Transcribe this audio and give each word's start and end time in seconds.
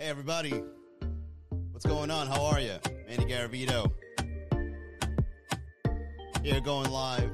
Hey, 0.00 0.10
everybody. 0.10 0.62
What's 1.72 1.84
going 1.84 2.08
on? 2.08 2.28
How 2.28 2.44
are 2.44 2.60
you? 2.60 2.76
Manny 3.08 3.24
Garavito. 3.24 3.90
Here 6.40 6.60
going 6.60 6.88
live 6.92 7.28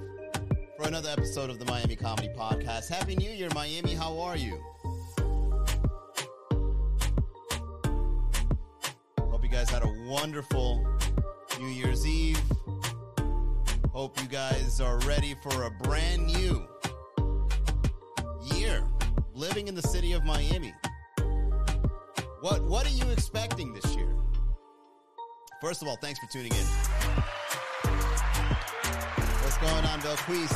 for 0.79 0.88
another 0.88 1.11
episode 1.11 1.50
of 1.50 1.58
the 1.58 1.66
Miami 1.66 1.95
Comedy 1.95 2.30
Podcast. 2.35 2.88
Happy 2.88 3.16
New 3.16 3.30
Year, 3.30 3.50
Miami. 3.54 3.92
How 3.92 4.19
are 4.19 4.38
you? 4.38 4.58
Hope 9.20 9.42
you 9.42 9.50
guys 9.50 9.68
had 9.68 9.82
a 9.82 9.94
wonderful 10.08 10.86
New 11.60 11.68
Year's 11.68 12.06
Eve. 12.06 12.40
Hope 13.92 14.18
you 14.22 14.26
guys 14.28 14.80
are 14.80 14.98
ready 15.00 15.36
for 15.42 15.64
a 15.64 15.70
brand 15.70 16.28
new 16.28 16.66
year 18.54 18.88
living 19.34 19.68
in 19.68 19.74
the 19.74 19.82
city 19.82 20.12
of 20.12 20.24
Miami. 20.24 20.72
What 22.45 22.62
what 22.64 22.84
are 22.84 22.90
you 22.90 23.11
expecting 23.11 23.72
this 23.72 23.96
year? 23.96 24.14
First 25.62 25.80
of 25.80 25.88
all, 25.88 25.96
thanks 25.96 26.20
for 26.20 26.27
tuning 26.30 26.52
in. 26.52 26.66
What's 29.41 29.56
going 29.56 29.86
on, 29.86 29.98
Belquise, 30.00 30.52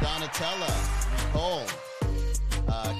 Donatella, 0.00 0.70
Nicole, 1.26 1.66
uh. 2.66 2.94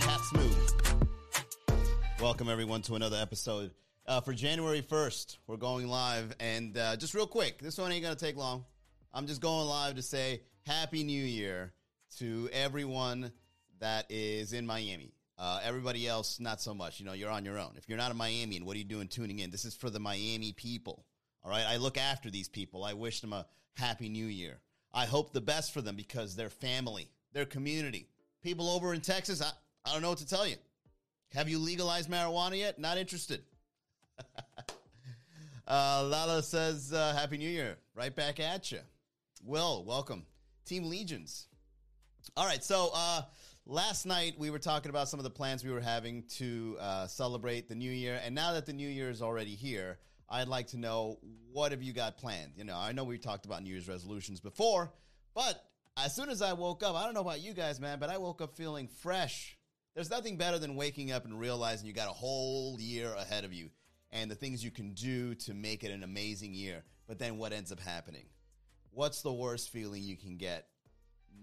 Welcome 2.20 2.50
everyone 2.50 2.82
to 2.82 2.96
another 2.96 3.16
episode. 3.16 3.70
Uh, 4.06 4.20
for 4.20 4.34
January 4.34 4.82
1st, 4.82 5.38
we're 5.46 5.56
going 5.56 5.88
live. 5.88 6.36
And 6.38 6.76
uh, 6.76 6.96
just 6.96 7.14
real 7.14 7.26
quick, 7.26 7.62
this 7.62 7.78
one 7.78 7.90
ain't 7.92 8.04
to 8.14 8.14
take 8.14 8.36
long. 8.36 8.66
I'm 9.14 9.26
just 9.26 9.40
going 9.40 9.66
live 9.66 9.94
to 9.94 10.02
say 10.02 10.42
Happy 10.66 11.02
New 11.02 11.24
Year 11.24 11.72
to 12.18 12.50
everyone 12.52 13.32
that 13.80 14.04
is 14.10 14.52
in 14.52 14.66
Miami. 14.66 15.14
Uh, 15.38 15.60
everybody 15.62 16.08
else, 16.08 16.40
not 16.40 16.60
so 16.60 16.74
much. 16.74 16.98
You 16.98 17.06
know, 17.06 17.12
you're 17.12 17.30
on 17.30 17.44
your 17.44 17.58
own. 17.58 17.74
If 17.76 17.88
you're 17.88 17.98
not 17.98 18.10
a 18.10 18.14
Miamian, 18.14 18.64
what 18.64 18.74
are 18.74 18.78
you 18.78 18.84
doing 18.84 19.06
tuning 19.06 19.38
in? 19.38 19.50
This 19.50 19.64
is 19.64 19.74
for 19.74 19.88
the 19.88 20.00
Miami 20.00 20.52
people. 20.52 21.04
All 21.44 21.50
right. 21.50 21.64
I 21.64 21.76
look 21.76 21.96
after 21.96 22.28
these 22.28 22.48
people. 22.48 22.84
I 22.84 22.94
wish 22.94 23.20
them 23.20 23.32
a 23.32 23.46
happy 23.74 24.08
new 24.08 24.26
year. 24.26 24.58
I 24.92 25.06
hope 25.06 25.32
the 25.32 25.40
best 25.40 25.72
for 25.72 25.80
them 25.80 25.94
because 25.94 26.34
they're 26.34 26.50
family, 26.50 27.08
their 27.32 27.44
community. 27.44 28.08
People 28.42 28.68
over 28.68 28.92
in 28.94 29.00
Texas, 29.00 29.40
I, 29.40 29.50
I 29.88 29.92
don't 29.92 30.02
know 30.02 30.08
what 30.08 30.18
to 30.18 30.26
tell 30.26 30.46
you. 30.46 30.56
Have 31.34 31.48
you 31.48 31.58
legalized 31.58 32.10
marijuana 32.10 32.58
yet? 32.58 32.78
Not 32.80 32.98
interested. 32.98 33.42
uh, 35.68 36.04
Lala 36.04 36.42
says, 36.42 36.92
uh, 36.92 37.14
Happy 37.14 37.38
New 37.38 37.48
Year. 37.48 37.76
Right 37.94 38.14
back 38.14 38.40
at 38.40 38.72
you. 38.72 38.80
Will, 39.44 39.84
welcome. 39.84 40.24
Team 40.64 40.88
Legions. 40.88 41.46
All 42.36 42.46
right. 42.46 42.64
So, 42.64 42.90
uh, 42.94 43.22
last 43.70 44.06
night 44.06 44.32
we 44.38 44.48
were 44.48 44.58
talking 44.58 44.88
about 44.88 45.10
some 45.10 45.20
of 45.20 45.24
the 45.24 45.30
plans 45.30 45.62
we 45.62 45.70
were 45.70 45.78
having 45.78 46.22
to 46.22 46.74
uh, 46.80 47.06
celebrate 47.06 47.68
the 47.68 47.74
new 47.74 47.90
year 47.90 48.18
and 48.24 48.34
now 48.34 48.54
that 48.54 48.64
the 48.64 48.72
new 48.72 48.88
year 48.88 49.10
is 49.10 49.20
already 49.20 49.54
here 49.54 49.98
i'd 50.30 50.48
like 50.48 50.66
to 50.66 50.78
know 50.78 51.18
what 51.52 51.70
have 51.70 51.82
you 51.82 51.92
got 51.92 52.16
planned? 52.16 52.52
You 52.56 52.64
know 52.64 52.78
i 52.78 52.92
know 52.92 53.04
we 53.04 53.18
talked 53.18 53.44
about 53.44 53.62
new 53.62 53.68
year's 53.68 53.86
resolutions 53.86 54.40
before 54.40 54.90
but 55.34 55.62
as 55.98 56.16
soon 56.16 56.30
as 56.30 56.40
i 56.40 56.54
woke 56.54 56.82
up 56.82 56.96
i 56.96 57.04
don't 57.04 57.12
know 57.12 57.20
about 57.20 57.42
you 57.42 57.52
guys 57.52 57.78
man 57.78 57.98
but 57.98 58.08
i 58.08 58.16
woke 58.16 58.40
up 58.40 58.56
feeling 58.56 58.88
fresh. 58.88 59.58
There's 59.94 60.10
nothing 60.10 60.38
better 60.38 60.58
than 60.58 60.74
waking 60.74 61.12
up 61.12 61.26
and 61.26 61.38
realizing 61.38 61.86
you 61.86 61.92
got 61.92 62.08
a 62.08 62.12
whole 62.12 62.80
year 62.80 63.12
ahead 63.18 63.44
of 63.44 63.52
you 63.52 63.68
and 64.10 64.30
the 64.30 64.34
things 64.34 64.64
you 64.64 64.70
can 64.70 64.94
do 64.94 65.34
to 65.34 65.52
make 65.52 65.84
it 65.84 65.90
an 65.90 66.04
amazing 66.04 66.54
year 66.54 66.84
but 67.06 67.18
then 67.18 67.36
what 67.36 67.52
ends 67.52 67.70
up 67.70 67.80
happening? 67.80 68.24
What's 68.92 69.20
the 69.20 69.32
worst 69.32 69.68
feeling 69.68 70.02
you 70.02 70.16
can 70.16 70.38
get 70.38 70.68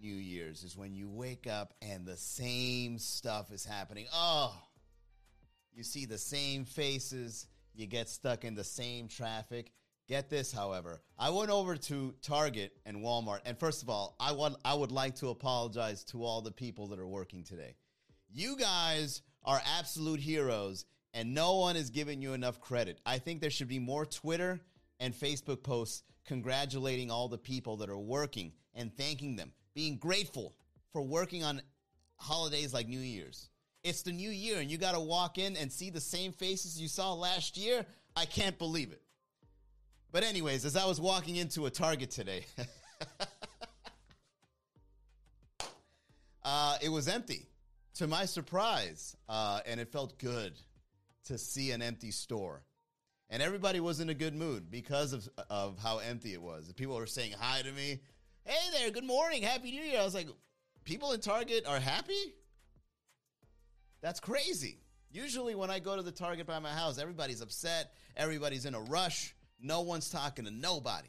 New 0.06 0.18
Year's 0.18 0.64
is 0.64 0.78
when 0.78 0.94
you 0.94 1.10
wake 1.10 1.48
up 1.48 1.74
and 1.82 2.06
the 2.06 2.16
same 2.16 3.00
stuff 3.00 3.52
is 3.52 3.66
happening. 3.66 4.06
Oh, 4.14 4.56
you 5.74 5.82
see 5.84 6.06
the 6.06 6.20
same 6.20 6.64
faces, 6.64 7.48
you 7.74 7.88
get 7.88 8.08
stuck 8.08 8.44
in 8.44 8.54
the 8.54 8.64
same 8.64 9.08
traffic. 9.08 9.72
Get 10.08 10.30
this, 10.30 10.52
however, 10.52 11.02
I 11.18 11.32
went 11.32 11.50
over 11.50 11.76
to 11.76 12.14
Target 12.22 12.74
and 12.86 12.98
Walmart, 12.98 13.40
and 13.48 13.58
first 13.58 13.82
of 13.82 13.90
all, 13.90 14.16
I 14.20 14.34
want 14.34 14.58
I 14.64 14.76
would 14.76 14.92
like 14.92 15.16
to 15.16 15.30
apologize 15.30 16.04
to 16.06 16.24
all 16.24 16.44
the 16.44 16.52
people 16.52 16.86
that 16.90 17.00
are 17.00 17.08
working 17.08 17.44
today. 17.44 17.76
You 18.32 18.58
guys 18.58 19.24
are 19.44 19.60
absolute 19.80 20.20
heroes, 20.20 20.86
and 21.16 21.34
no 21.34 21.56
one 21.56 21.76
is 21.76 21.90
giving 21.90 22.22
you 22.22 22.34
enough 22.34 22.62
credit. 22.62 23.02
I 23.08 23.18
think 23.18 23.42
there 23.42 23.50
should 23.50 23.68
be 23.68 23.80
more 23.80 24.06
Twitter 24.06 24.60
and 25.00 25.16
Facebook 25.16 25.64
posts 25.64 26.04
congratulating 26.28 27.10
all 27.10 27.28
the 27.28 27.40
people 27.40 27.78
that 27.78 27.90
are 27.90 27.98
working 27.98 28.52
and 28.76 28.96
thanking 28.96 29.36
them 29.36 29.52
being 29.76 29.98
grateful 29.98 30.56
for 30.92 31.02
working 31.02 31.44
on 31.44 31.62
holidays 32.16 32.74
like 32.74 32.88
New 32.88 33.00
Year's. 33.00 33.50
It's 33.84 34.02
the 34.02 34.14
new 34.14 34.32
year 34.32 34.60
and 34.60 34.72
you 34.72 34.80
got 34.80 34.94
to 34.94 35.00
walk 35.00 35.38
in 35.38 35.56
and 35.58 35.72
see 35.72 35.92
the 35.92 36.02
same 36.02 36.32
faces 36.32 36.82
you 36.82 36.88
saw 36.88 37.14
last 37.14 37.58
year. 37.58 37.86
I 38.16 38.26
can't 38.26 38.58
believe 38.58 38.92
it. 38.92 39.02
But, 40.12 40.24
anyways, 40.24 40.64
as 40.64 40.78
I 40.78 40.86
was 40.86 41.00
walking 41.00 41.36
into 41.36 41.66
a 41.66 41.70
Target 41.70 42.10
today, 42.10 42.46
uh, 46.44 46.78
it 46.82 46.88
was 46.88 47.10
empty 47.10 47.50
to 47.96 48.08
my 48.08 48.24
surprise. 48.24 49.18
Uh, 49.28 49.60
and 49.66 49.80
it 49.80 49.92
felt 49.92 50.18
good 50.18 50.54
to 51.26 51.38
see 51.38 51.72
an 51.72 51.82
empty 51.82 52.12
store. 52.12 52.64
And 53.30 53.44
everybody 53.44 53.82
was 53.82 54.00
in 54.00 54.10
a 54.10 54.14
good 54.14 54.36
mood 54.36 54.72
because 54.72 55.12
of, 55.12 55.28
of 55.50 55.78
how 55.80 55.98
empty 55.98 56.34
it 56.34 56.42
was. 56.42 56.72
People 56.74 56.96
were 56.96 57.08
saying 57.08 57.34
hi 57.38 57.62
to 57.64 57.72
me 57.74 58.00
hey 58.46 58.70
there, 58.72 58.92
good 58.92 59.04
morning, 59.04 59.42
happy 59.42 59.72
new 59.72 59.82
year. 59.82 60.00
I 60.00 60.04
was 60.04 60.14
like, 60.14 60.28
people 60.84 61.14
in 61.14 61.20
Target 61.20 61.66
are 61.68 61.80
happy? 61.80 62.36
That's 64.02 64.20
crazy. 64.20 64.78
Usually, 65.12 65.56
when 65.56 65.72
I 65.72 65.80
go 65.80 65.96
to 65.96 66.04
the 66.04 66.12
Target 66.12 66.46
by 66.46 66.60
my 66.60 66.70
house, 66.70 67.00
everybody's 67.00 67.42
upset, 67.42 67.94
everybody's 68.16 68.66
in 68.66 68.76
a 68.76 68.82
rush, 68.82 69.36
no 69.60 69.82
one's 69.82 70.12
talking 70.12 70.46
to 70.46 70.52
nobody. 70.52 71.08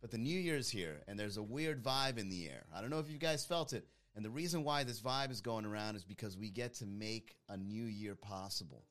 But 0.00 0.10
the 0.10 0.18
new 0.18 0.38
year's 0.38 0.70
here, 0.70 1.02
and 1.06 1.18
there's 1.18 1.36
a 1.36 1.42
weird 1.42 1.82
vibe 1.82 2.16
in 2.16 2.30
the 2.30 2.46
air. 2.46 2.64
I 2.74 2.80
don't 2.80 2.90
know 2.90 2.98
if 2.98 3.10
you 3.10 3.18
guys 3.18 3.44
felt 3.44 3.72
it. 3.74 3.86
And 4.16 4.24
the 4.24 4.30
reason 4.30 4.64
why 4.64 4.84
this 4.84 5.00
vibe 5.00 5.30
is 5.30 5.40
going 5.40 5.66
around 5.66 5.96
is 5.96 6.04
because 6.04 6.36
we 6.36 6.48
get 6.48 6.74
to 6.74 6.86
make 6.86 7.34
a 7.48 7.56
new 7.56 7.84
year 7.84 8.14
possible. 8.14 8.84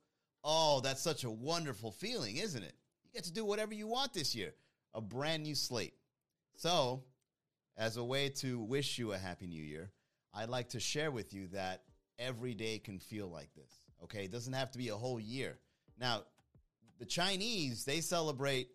Oh, 0.43 0.81
that's 0.81 1.01
such 1.01 1.23
a 1.23 1.31
wonderful 1.31 1.91
feeling, 1.91 2.37
isn't 2.37 2.61
it? 2.61 2.73
You 3.03 3.11
get 3.13 3.23
to 3.23 3.33
do 3.33 3.45
whatever 3.45 3.73
you 3.73 3.87
want 3.87 4.13
this 4.13 4.35
year. 4.35 4.53
A 4.93 5.01
brand 5.01 5.43
new 5.43 5.55
slate. 5.55 5.93
So, 6.57 7.03
as 7.77 7.97
a 7.97 8.03
way 8.03 8.29
to 8.29 8.59
wish 8.59 8.97
you 8.97 9.13
a 9.13 9.17
happy 9.17 9.47
new 9.47 9.61
year, 9.61 9.91
I'd 10.33 10.49
like 10.49 10.69
to 10.69 10.79
share 10.79 11.11
with 11.11 11.33
you 11.33 11.47
that 11.47 11.83
every 12.19 12.53
day 12.53 12.79
can 12.79 12.99
feel 12.99 13.27
like 13.27 13.53
this. 13.55 13.71
Okay, 14.03 14.25
it 14.25 14.31
doesn't 14.31 14.53
have 14.53 14.71
to 14.71 14.77
be 14.77 14.89
a 14.89 14.95
whole 14.95 15.19
year. 15.19 15.57
Now, 15.99 16.23
the 16.99 17.05
Chinese 17.05 17.85
they 17.85 18.01
celebrate 18.01 18.69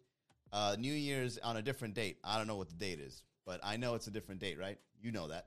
uh, 0.53 0.77
New 0.79 0.93
Year's 0.93 1.39
on 1.39 1.57
a 1.57 1.63
different 1.63 1.95
date. 1.95 2.19
I 2.25 2.39
don't 2.39 2.47
know 2.47 2.57
what 2.57 2.69
the 2.69 2.77
date 2.77 3.01
is, 3.01 3.23
but 3.47 3.61
I 3.63 3.77
know 3.77 3.95
it's 3.95 4.07
a 4.07 4.11
different 4.11 4.41
date, 4.41 4.59
right? 4.59 4.79
You 5.01 5.13
know 5.13 5.29
that. 5.29 5.47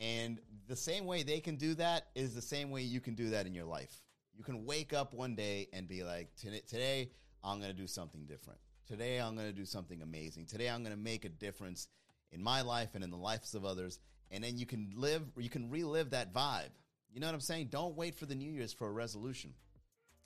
And 0.00 0.40
the 0.66 0.76
same 0.76 1.06
way 1.06 1.22
they 1.22 1.40
can 1.40 1.56
do 1.56 1.74
that 1.74 2.08
is 2.14 2.34
the 2.34 2.42
same 2.42 2.70
way 2.70 2.82
you 2.82 3.00
can 3.00 3.14
do 3.14 3.30
that 3.30 3.46
in 3.46 3.54
your 3.54 3.64
life. 3.64 4.02
You 4.36 4.42
can 4.42 4.64
wake 4.64 4.92
up 4.92 5.14
one 5.14 5.34
day 5.34 5.68
and 5.72 5.86
be 5.86 6.02
like, 6.02 6.28
today 6.36 7.10
I'm 7.42 7.58
going 7.58 7.70
to 7.70 7.76
do 7.76 7.86
something 7.86 8.26
different. 8.26 8.58
Today 8.86 9.18
I'm 9.18 9.36
going 9.36 9.46
to 9.46 9.52
do 9.52 9.64
something 9.64 10.02
amazing. 10.02 10.46
Today 10.46 10.68
I'm 10.68 10.82
going 10.82 10.94
to 10.94 11.00
make 11.00 11.24
a 11.24 11.28
difference 11.28 11.88
in 12.34 12.42
my 12.42 12.62
life 12.62 12.90
and 12.94 13.04
in 13.04 13.10
the 13.10 13.16
lives 13.16 13.54
of 13.54 13.64
others. 13.64 14.00
And 14.30 14.42
then 14.42 14.58
you 14.58 14.66
can 14.66 14.92
live, 14.96 15.22
you 15.38 15.48
can 15.48 15.70
relive 15.70 16.10
that 16.10 16.34
vibe. 16.34 16.70
You 17.12 17.20
know 17.20 17.28
what 17.28 17.34
I'm 17.34 17.40
saying? 17.40 17.68
Don't 17.70 17.96
wait 17.96 18.16
for 18.16 18.26
the 18.26 18.34
New 18.34 18.50
Year's 18.50 18.72
for 18.72 18.88
a 18.88 18.92
resolution. 18.92 19.54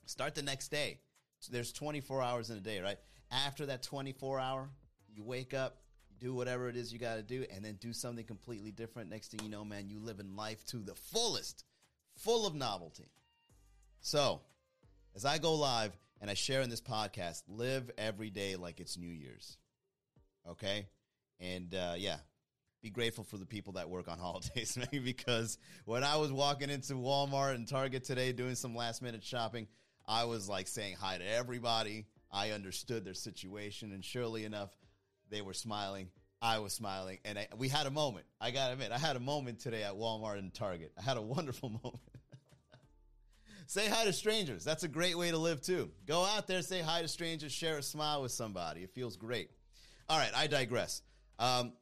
Start 0.07 0.35
the 0.35 0.43
next 0.43 0.69
day. 0.69 1.01
There's 1.51 1.73
24 1.73 2.23
hours 2.23 2.51
in 2.51 2.57
a 2.57 2.61
day, 2.61 2.81
right? 2.81 2.99
After 3.31 3.67
that 3.67 3.83
24 3.83 4.41
hour, 4.41 4.71
you 5.15 5.23
wake 5.23 5.53
up, 5.53 5.83
do 6.19 6.35
whatever 6.35 6.69
it 6.69 6.77
is 6.77 6.93
you 6.93 6.99
got 6.99 7.17
to 7.17 7.23
do, 7.23 7.45
and 7.55 7.65
then 7.65 7.75
do 7.75 7.93
something 7.93 8.25
completely 8.25 8.71
different. 8.71 9.11
Next 9.11 9.31
thing 9.31 9.41
you 9.43 9.51
know, 9.51 9.65
man, 9.65 9.91
you 9.91 10.01
live 10.01 10.19
in 10.19 10.35
life 10.35 10.65
to 10.67 10.79
the 10.79 10.95
fullest, 10.95 11.65
full 12.17 12.47
of 12.47 12.55
novelty. 12.55 13.11
So, 14.01 14.41
as 15.15 15.25
I 15.25 15.39
go 15.39 15.55
live 15.55 15.93
and 16.21 16.31
I 16.31 16.35
share 16.35 16.63
in 16.63 16.71
this 16.71 16.81
podcast, 16.81 17.43
live 17.49 17.91
every 17.99 18.31
day 18.31 18.57
like 18.57 18.81
it's 18.81 18.97
New 18.97 19.13
Year's. 19.13 19.59
Okay? 20.49 20.87
And 21.41 21.75
uh, 21.75 21.95
yeah, 21.97 22.17
be 22.83 22.91
grateful 22.91 23.25
for 23.25 23.37
the 23.37 23.47
people 23.47 23.75
that 23.75 23.89
work 23.89 24.09
on 24.09 24.19
holidays, 24.21 24.77
maybe 24.77 25.05
because 25.05 25.59
when 25.85 26.05
I 26.05 26.17
was 26.17 26.33
walking 26.33 26.71
into 26.71 26.95
Walmart 26.95 27.55
and 27.55 27.67
Target 27.67 28.05
today 28.05 28.33
doing 28.33 28.55
some 28.55 28.75
last 28.75 29.03
minute 29.03 29.23
shopping, 29.25 29.67
I 30.07 30.25
was 30.25 30.49
like 30.49 30.69
saying 30.69 30.97
hi 30.99 31.19
to 31.19 31.25
everybody. 31.25 32.07
I 32.31 32.51
understood 32.51 33.05
their 33.05 33.15
situation, 33.15 33.93
and 33.93 34.05
surely 34.05 34.45
enough, 34.45 34.71
they 35.31 35.43
were 35.43 35.55
smiling. 35.55 36.09
I 36.41 36.61
was 36.61 36.73
smiling, 36.73 37.19
and 37.25 37.39
I, 37.39 37.49
we 37.57 37.69
had 37.69 37.87
a 37.87 37.91
moment. 37.91 38.27
I 38.41 38.51
gotta 38.51 38.75
admit, 38.75 38.93
I 38.93 38.99
had 38.99 39.17
a 39.17 39.21
moment 39.21 39.59
today 39.61 39.83
at 39.83 39.95
Walmart 39.95 40.39
and 40.39 40.53
Target. 40.55 40.93
I 40.99 41.03
had 41.03 41.17
a 41.17 41.23
wonderful 41.37 41.71
moment. 41.71 42.01
say 43.67 43.89
hi 43.89 44.05
to 44.05 44.13
strangers. 44.13 44.65
That's 44.65 44.85
a 44.85 44.89
great 44.89 45.19
way 45.19 45.31
to 45.31 45.39
live 45.39 45.61
too. 45.61 45.91
Go 46.07 46.25
out 46.25 46.47
there, 46.47 46.63
say 46.63 46.81
hi 46.81 47.03
to 47.03 47.09
strangers, 47.09 47.53
share 47.53 47.79
a 47.79 47.83
smile 47.83 48.23
with 48.23 48.33
somebody. 48.33 48.83
It 48.83 48.91
feels 48.95 49.17
great. 49.17 49.51
All 50.09 50.19
right, 50.19 50.33
I 50.35 50.47
digress. 50.47 51.03
Um, 51.39 51.73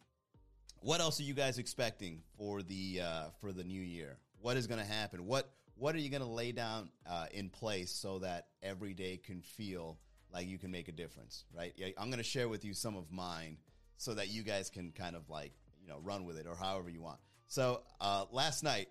what 0.80 1.00
else 1.00 1.18
are 1.20 1.24
you 1.24 1.34
guys 1.34 1.58
expecting 1.58 2.22
for 2.38 2.62
the 2.62 3.00
uh, 3.02 3.24
for 3.40 3.52
the 3.52 3.64
new 3.64 3.80
year? 3.80 4.18
What 4.40 4.56
is 4.56 4.66
going 4.66 4.80
to 4.80 4.86
happen? 4.86 5.26
What 5.26 5.50
what 5.76 5.94
are 5.94 5.98
you 5.98 6.10
going 6.10 6.22
to 6.22 6.28
lay 6.28 6.52
down 6.52 6.90
uh, 7.08 7.26
in 7.32 7.50
place 7.50 7.90
so 7.90 8.18
that 8.20 8.46
every 8.62 8.94
day 8.94 9.18
can 9.18 9.42
feel 9.42 9.98
like 10.32 10.48
you 10.48 10.58
can 10.58 10.70
make 10.70 10.88
a 10.88 10.92
difference, 10.92 11.44
right? 11.56 11.72
I'm 11.98 12.08
going 12.08 12.18
to 12.18 12.24
share 12.24 12.48
with 12.48 12.64
you 12.64 12.74
some 12.74 12.96
of 12.96 13.10
mine 13.12 13.58
so 13.96 14.14
that 14.14 14.28
you 14.28 14.42
guys 14.42 14.70
can 14.70 14.92
kind 14.92 15.16
of 15.16 15.28
like, 15.28 15.52
you 15.80 15.88
know, 15.88 15.98
run 16.02 16.24
with 16.24 16.38
it 16.38 16.46
or 16.46 16.54
however 16.56 16.88
you 16.88 17.00
want. 17.00 17.18
So 17.46 17.82
uh, 18.00 18.24
last 18.32 18.62
night, 18.62 18.88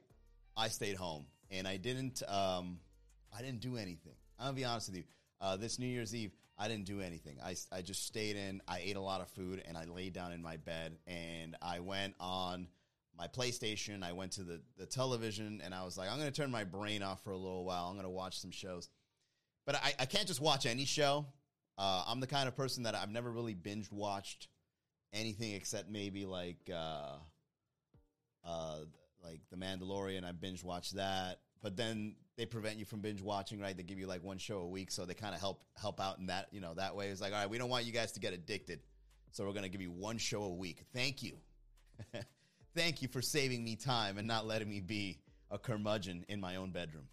I 0.56 0.69
stayed 0.69 0.95
home 0.95 1.25
and 1.51 1.67
I 1.67 1.77
didn't, 1.77 2.23
um, 2.27 2.79
I 3.35 3.41
didn't 3.41 3.62
do 3.62 3.77
anything. 3.77 4.15
I'm 4.39 4.47
gonna 4.47 4.56
be 4.56 4.65
honest 4.65 4.89
with 4.89 4.97
you. 4.97 5.03
Uh, 5.41 5.57
this 5.57 5.79
New 5.79 5.88
Year's 5.88 6.15
Eve, 6.15 6.31
I 6.57 6.67
didn't 6.67 6.85
do 6.85 7.01
anything. 7.01 7.37
I, 7.43 7.55
I 7.71 7.81
just 7.81 8.05
stayed 8.05 8.37
in. 8.37 8.61
I 8.67 8.79
ate 8.83 8.95
a 8.95 9.01
lot 9.01 9.21
of 9.21 9.27
food 9.29 9.61
and 9.67 9.77
I 9.77 9.85
laid 9.85 10.13
down 10.13 10.31
in 10.31 10.41
my 10.41 10.57
bed 10.57 10.97
and 11.05 11.55
I 11.61 11.81
went 11.81 12.15
on 12.19 12.67
my 13.17 13.27
PlayStation. 13.27 14.03
I 14.03 14.13
went 14.13 14.33
to 14.33 14.43
the, 14.43 14.61
the 14.77 14.85
television 14.85 15.61
and 15.63 15.73
I 15.73 15.83
was 15.83 15.97
like, 15.97 16.09
I'm 16.09 16.17
going 16.17 16.31
to 16.31 16.41
turn 16.41 16.51
my 16.51 16.63
brain 16.63 17.03
off 17.03 17.23
for 17.23 17.31
a 17.31 17.37
little 17.37 17.65
while. 17.65 17.87
I'm 17.87 17.95
going 17.95 18.05
to 18.05 18.09
watch 18.09 18.39
some 18.39 18.51
shows. 18.51 18.89
But 19.65 19.75
I, 19.75 19.93
I 19.99 20.05
can't 20.05 20.27
just 20.27 20.39
watch 20.41 20.65
any 20.65 20.85
show. 20.85 21.25
Uh, 21.77 22.05
I'm 22.07 22.21
the 22.21 22.27
kind 22.27 22.47
of 22.47 22.55
person 22.55 22.83
that 22.83 22.95
I've 22.95 23.11
never 23.11 23.31
really 23.31 23.53
binge 23.53 23.91
watched 23.91 24.47
anything 25.11 25.53
except 25.53 25.89
maybe 25.89 26.25
like 26.25 26.69
uh, 26.73 27.17
uh, 28.45 28.77
like 29.23 29.41
The 29.49 29.57
Mandalorian. 29.57 30.23
I 30.23 30.31
binge 30.31 30.63
watched 30.63 30.95
that. 30.95 31.39
But 31.61 31.75
then 31.75 32.15
they 32.37 32.45
prevent 32.45 32.77
you 32.77 32.85
from 32.85 32.99
binge 32.99 33.21
watching, 33.21 33.59
right? 33.59 33.75
They 33.75 33.83
give 33.83 33.97
you 33.97 34.07
like 34.07 34.23
one 34.23 34.37
show 34.37 34.59
a 34.59 34.67
week, 34.67 34.91
so 34.91 35.05
they 35.05 35.13
kind 35.13 35.33
of 35.33 35.39
help 35.39 35.63
help 35.79 36.01
out 36.01 36.19
in 36.19 36.27
that 36.27 36.47
you 36.51 36.61
know 36.61 36.73
that 36.73 36.95
way. 36.95 37.07
It's 37.09 37.21
like, 37.21 37.33
all 37.33 37.39
right, 37.39 37.49
we 37.49 37.57
don't 37.57 37.69
want 37.69 37.85
you 37.85 37.91
guys 37.91 38.11
to 38.13 38.19
get 38.19 38.33
addicted, 38.33 38.81
so 39.31 39.45
we're 39.45 39.53
to 39.53 39.69
give 39.69 39.81
you 39.81 39.91
one 39.91 40.17
show 40.17 40.43
a 40.43 40.53
week. 40.53 40.83
Thank 40.93 41.23
you. 41.23 41.37
Thank 42.75 43.01
you 43.01 43.07
for 43.07 43.21
saving 43.21 43.63
me 43.63 43.75
time 43.77 44.17
and 44.17 44.27
not 44.27 44.45
letting 44.45 44.69
me 44.69 44.81
be 44.81 45.19
a 45.49 45.57
curmudgeon 45.57 46.25
in 46.27 46.41
my 46.41 46.57
own 46.57 46.71
bedroom. 46.71 47.07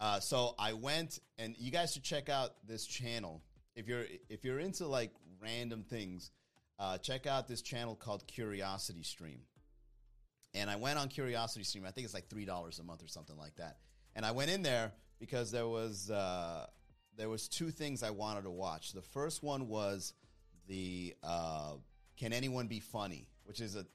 Uh, 0.00 0.18
so 0.18 0.54
I 0.58 0.72
went, 0.72 1.18
and 1.38 1.54
you 1.58 1.70
guys 1.70 1.92
should 1.92 2.02
check 2.02 2.28
out 2.28 2.52
this 2.66 2.86
channel 2.86 3.42
if 3.76 3.86
you're 3.86 4.06
if 4.28 4.44
you're 4.44 4.60
into 4.60 4.86
like 4.86 5.10
random 5.40 5.82
things. 5.82 6.30
Uh, 6.78 6.98
check 6.98 7.26
out 7.26 7.46
this 7.46 7.62
channel 7.62 7.94
called 7.94 8.26
Curiosity 8.26 9.04
Stream. 9.04 9.40
And 10.54 10.68
I 10.68 10.76
went 10.76 10.98
on 10.98 11.08
Curiosity 11.08 11.64
Stream. 11.64 11.84
I 11.86 11.90
think 11.90 12.04
it's 12.04 12.14
like 12.14 12.28
three 12.28 12.44
dollars 12.44 12.78
a 12.78 12.82
month 12.82 13.02
or 13.02 13.08
something 13.08 13.36
like 13.36 13.54
that. 13.56 13.78
And 14.16 14.24
I 14.24 14.30
went 14.30 14.50
in 14.50 14.62
there 14.62 14.92
because 15.18 15.50
there 15.50 15.66
was 15.66 16.10
uh, 16.10 16.66
there 17.16 17.28
was 17.28 17.48
two 17.48 17.70
things 17.70 18.02
I 18.02 18.10
wanted 18.10 18.44
to 18.44 18.50
watch. 18.50 18.92
The 18.92 19.02
first 19.02 19.42
one 19.42 19.68
was 19.68 20.14
the 20.68 21.14
uh, 21.22 21.74
Can 22.16 22.32
Anyone 22.32 22.66
Be 22.66 22.80
Funny, 22.80 23.28
which 23.44 23.60
is 23.60 23.76
a 23.76 23.86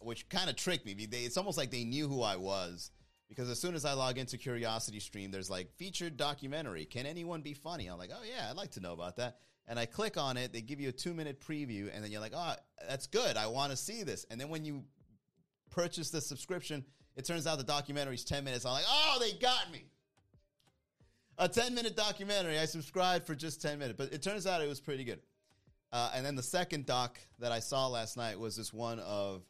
which 0.00 0.28
kind 0.28 0.48
of 0.48 0.56
tricked 0.56 0.86
me. 0.86 0.94
They, 0.94 1.18
it's 1.18 1.36
almost 1.36 1.58
like 1.58 1.70
they 1.70 1.84
knew 1.84 2.06
who 2.08 2.22
I 2.22 2.36
was 2.36 2.90
because 3.28 3.50
as 3.50 3.60
soon 3.60 3.74
as 3.74 3.84
I 3.84 3.92
log 3.92 4.16
into 4.16 4.38
Curiosity 4.38 5.00
Stream, 5.00 5.30
there's 5.30 5.50
like 5.50 5.70
featured 5.76 6.16
documentary. 6.16 6.84
Can 6.84 7.04
anyone 7.04 7.42
be 7.42 7.54
funny? 7.54 7.86
I'm 7.88 7.98
like, 7.98 8.10
oh 8.12 8.22
yeah, 8.24 8.48
I'd 8.50 8.56
like 8.56 8.72
to 8.72 8.80
know 8.80 8.92
about 8.92 9.16
that. 9.16 9.38
And 9.66 9.78
I 9.78 9.84
click 9.84 10.16
on 10.16 10.38
it. 10.38 10.52
They 10.52 10.62
give 10.62 10.80
you 10.80 10.88
a 10.88 10.92
two 10.92 11.12
minute 11.12 11.40
preview, 11.40 11.94
and 11.94 12.02
then 12.02 12.10
you're 12.10 12.22
like, 12.22 12.32
oh, 12.34 12.54
that's 12.88 13.06
good. 13.06 13.36
I 13.36 13.48
want 13.48 13.70
to 13.70 13.76
see 13.76 14.02
this. 14.02 14.24
And 14.30 14.40
then 14.40 14.48
when 14.48 14.64
you 14.64 14.84
purchase 15.70 16.10
the 16.10 16.22
subscription, 16.22 16.84
it 17.18 17.24
turns 17.24 17.48
out 17.48 17.58
the 17.58 17.64
documentary's 17.64 18.24
10 18.24 18.44
minutes. 18.44 18.64
I'm 18.64 18.72
like, 18.72 18.84
oh, 18.88 19.18
they 19.20 19.32
got 19.32 19.72
me. 19.72 19.84
A 21.36 21.48
10 21.48 21.74
minute 21.74 21.96
documentary. 21.96 22.56
I 22.56 22.64
subscribed 22.64 23.26
for 23.26 23.34
just 23.34 23.60
10 23.60 23.80
minutes, 23.80 23.96
but 23.98 24.12
it 24.12 24.22
turns 24.22 24.46
out 24.46 24.62
it 24.62 24.68
was 24.68 24.80
pretty 24.80 25.02
good. 25.02 25.18
Uh, 25.92 26.12
and 26.14 26.24
then 26.24 26.36
the 26.36 26.44
second 26.44 26.86
doc 26.86 27.18
that 27.40 27.50
I 27.50 27.58
saw 27.58 27.88
last 27.88 28.16
night 28.16 28.38
was 28.38 28.56
this 28.56 28.72
one 28.72 29.00
of 29.00 29.42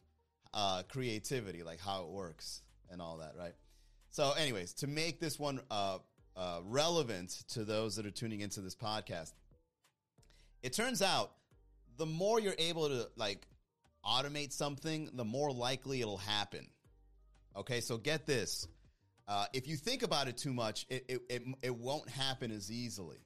uh, 0.51 0.81
creativity, 0.89 1.61
like 1.61 1.79
how 1.79 2.05
it 2.05 2.09
works 2.09 2.63
and 2.89 3.03
all 3.03 3.17
that, 3.17 3.33
right? 3.37 3.53
So, 4.09 4.31
anyways, 4.31 4.73
to 4.75 4.87
make 4.87 5.19
this 5.19 5.37
one 5.37 5.59
uh, 5.69 5.99
uh, 6.35 6.61
relevant 6.63 7.43
to 7.49 7.65
those 7.65 7.97
that 7.97 8.05
are 8.07 8.11
tuning 8.11 8.41
into 8.41 8.61
this 8.61 8.75
podcast, 8.75 9.33
it 10.63 10.73
turns 10.73 11.03
out 11.03 11.33
the 11.97 12.07
more 12.07 12.39
you're 12.39 12.55
able 12.57 12.89
to 12.89 13.09
like 13.15 13.45
automate 14.03 14.53
something, 14.53 15.11
the 15.13 15.25
more 15.25 15.51
likely 15.51 16.01
it'll 16.01 16.17
happen. 16.17 16.67
Okay, 17.55 17.81
so 17.81 17.97
get 17.97 18.25
this. 18.25 18.67
Uh, 19.27 19.45
if 19.53 19.67
you 19.67 19.75
think 19.75 20.01
about 20.01 20.27
it 20.27 20.37
too 20.37 20.53
much, 20.53 20.85
it, 20.89 21.05
it, 21.07 21.21
it, 21.29 21.43
it 21.61 21.75
won't 21.75 22.09
happen 22.09 22.51
as 22.51 22.71
easily 22.71 23.19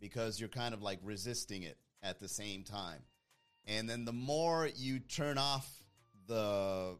because 0.00 0.38
you're 0.38 0.48
kind 0.48 0.74
of 0.74 0.82
like 0.82 0.98
resisting 1.02 1.62
it 1.62 1.78
at 2.02 2.20
the 2.20 2.28
same 2.28 2.62
time. 2.64 3.00
And 3.66 3.88
then 3.88 4.04
the 4.04 4.12
more 4.12 4.68
you 4.76 4.98
turn 4.98 5.38
off 5.38 5.68
the 6.26 6.96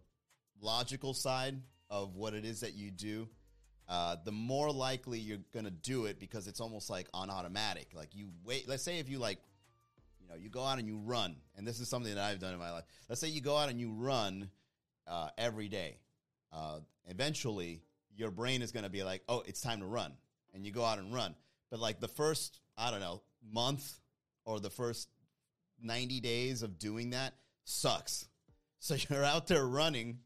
logical 0.60 1.14
side 1.14 1.60
of 1.90 2.14
what 2.16 2.34
it 2.34 2.44
is 2.44 2.60
that 2.60 2.74
you 2.74 2.90
do, 2.90 3.28
uh, 3.88 4.16
the 4.24 4.32
more 4.32 4.70
likely 4.70 5.18
you're 5.18 5.38
going 5.52 5.64
to 5.64 5.70
do 5.70 6.06
it 6.06 6.18
because 6.18 6.46
it's 6.46 6.60
almost 6.60 6.88
like 6.88 7.08
on 7.12 7.30
automatic. 7.30 7.88
Like 7.94 8.14
you 8.14 8.30
wait, 8.44 8.68
let's 8.68 8.82
say 8.82 8.98
if 8.98 9.08
you 9.08 9.18
like, 9.18 9.38
you 10.20 10.28
know, 10.28 10.36
you 10.36 10.48
go 10.48 10.62
out 10.62 10.78
and 10.78 10.86
you 10.86 10.98
run, 10.98 11.36
and 11.56 11.66
this 11.66 11.80
is 11.80 11.88
something 11.88 12.14
that 12.14 12.22
I've 12.22 12.38
done 12.38 12.54
in 12.54 12.60
my 12.60 12.70
life. 12.70 12.84
Let's 13.08 13.20
say 13.20 13.28
you 13.28 13.40
go 13.40 13.56
out 13.56 13.68
and 13.68 13.80
you 13.80 13.92
run 13.92 14.48
uh, 15.06 15.28
every 15.36 15.68
day. 15.68 15.98
Uh, 16.52 16.80
eventually, 17.06 17.82
your 18.16 18.30
brain 18.30 18.62
is 18.62 18.72
going 18.72 18.84
to 18.84 18.90
be 18.90 19.02
like, 19.02 19.22
oh, 19.28 19.42
it's 19.46 19.60
time 19.60 19.80
to 19.80 19.86
run. 19.86 20.12
And 20.54 20.66
you 20.66 20.72
go 20.72 20.84
out 20.84 20.98
and 20.98 21.14
run. 21.14 21.34
But 21.70 21.80
like 21.80 22.00
the 22.00 22.08
first, 22.08 22.60
I 22.76 22.90
don't 22.90 23.00
know, 23.00 23.22
month 23.52 24.00
or 24.44 24.60
the 24.60 24.70
first 24.70 25.08
90 25.82 26.20
days 26.20 26.62
of 26.62 26.78
doing 26.78 27.10
that 27.10 27.34
sucks 27.64 28.26
so 28.82 28.96
you're 29.08 29.24
out 29.24 29.46
there 29.46 29.64
running, 29.64 30.18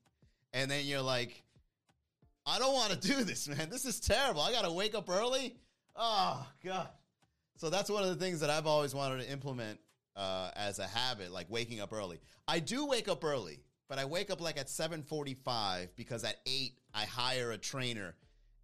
and 0.55 0.71
then 0.71 0.87
you're 0.87 1.03
like, 1.03 1.43
I 2.47 2.59
don't 2.59 2.73
want 2.73 2.91
to 2.91 3.09
do 3.09 3.23
this, 3.23 3.47
man. 3.49 3.69
This 3.69 3.85
is 3.85 4.01
terrible. 4.01 4.41
I 4.41 4.51
got 4.51 4.65
to 4.65 4.73
wake 4.73 4.95
up 4.95 5.11
early. 5.11 5.57
Oh, 5.95 6.47
God. 6.65 6.89
So 7.57 7.69
that's 7.69 7.91
one 7.91 8.03
of 8.03 8.09
the 8.09 8.17
things 8.17 8.41
that 8.41 8.49
I've 8.49 8.67
always 8.67 8.95
wanted 8.95 9.23
to 9.25 9.31
implement 9.31 9.79
uh, 10.17 10.53
as 10.57 10.79
a 10.79 10.87
habit, 10.87 11.33
like 11.33 11.51
waking 11.51 11.81
up 11.81 11.93
early. 11.93 12.19
I 12.49 12.61
do 12.61 12.87
wake 12.87 13.09
up 13.09 13.25
early, 13.25 13.61
but 13.89 13.99
I 13.99 14.05
wake 14.05 14.31
up 14.31 14.41
like 14.41 14.59
at 14.59 14.69
7:45 14.69 15.89
because 15.97 16.25
at 16.25 16.37
8 16.47 16.73
I 16.95 17.05
hire 17.05 17.53
a 17.53 17.59
trainer. 17.59 18.15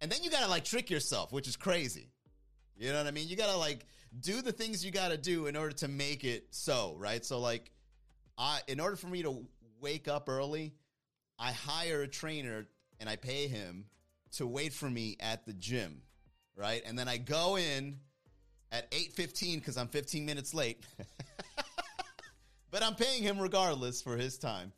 And 0.01 0.11
then 0.11 0.21
you 0.21 0.29
got 0.29 0.41
to 0.43 0.49
like 0.49 0.65
trick 0.65 0.89
yourself, 0.89 1.31
which 1.31 1.47
is 1.47 1.55
crazy. 1.55 2.09
You 2.75 2.91
know 2.91 2.97
what 2.97 3.07
I 3.07 3.11
mean? 3.11 3.27
You 3.27 3.35
got 3.35 3.49
to 3.49 3.57
like 3.57 3.85
do 4.19 4.41
the 4.41 4.51
things 4.51 4.83
you 4.83 4.91
got 4.91 5.09
to 5.09 5.17
do 5.17 5.47
in 5.47 5.55
order 5.55 5.73
to 5.77 5.87
make 5.87 6.23
it 6.23 6.47
so, 6.51 6.95
right? 6.97 7.23
So 7.23 7.39
like 7.39 7.71
I 8.37 8.59
in 8.67 8.79
order 8.79 8.95
for 8.95 9.07
me 9.07 9.23
to 9.23 9.45
wake 9.79 10.07
up 10.07 10.27
early, 10.27 10.73
I 11.39 11.51
hire 11.51 12.01
a 12.01 12.07
trainer 12.07 12.67
and 12.99 13.09
I 13.09 13.15
pay 13.15 13.47
him 13.47 13.85
to 14.33 14.47
wait 14.47 14.73
for 14.73 14.89
me 14.89 15.17
at 15.19 15.45
the 15.45 15.53
gym, 15.53 16.01
right? 16.55 16.81
And 16.85 16.97
then 16.97 17.07
I 17.07 17.17
go 17.17 17.57
in 17.57 17.99
at 18.71 18.91
8:15 18.91 19.63
cuz 19.63 19.77
I'm 19.77 19.87
15 19.87 20.25
minutes 20.25 20.53
late. 20.53 20.83
but 22.71 22.83
I'm 22.83 22.95
paying 22.95 23.23
him 23.23 23.39
regardless 23.39 24.01
for 24.01 24.17
his 24.17 24.37
time. 24.37 24.73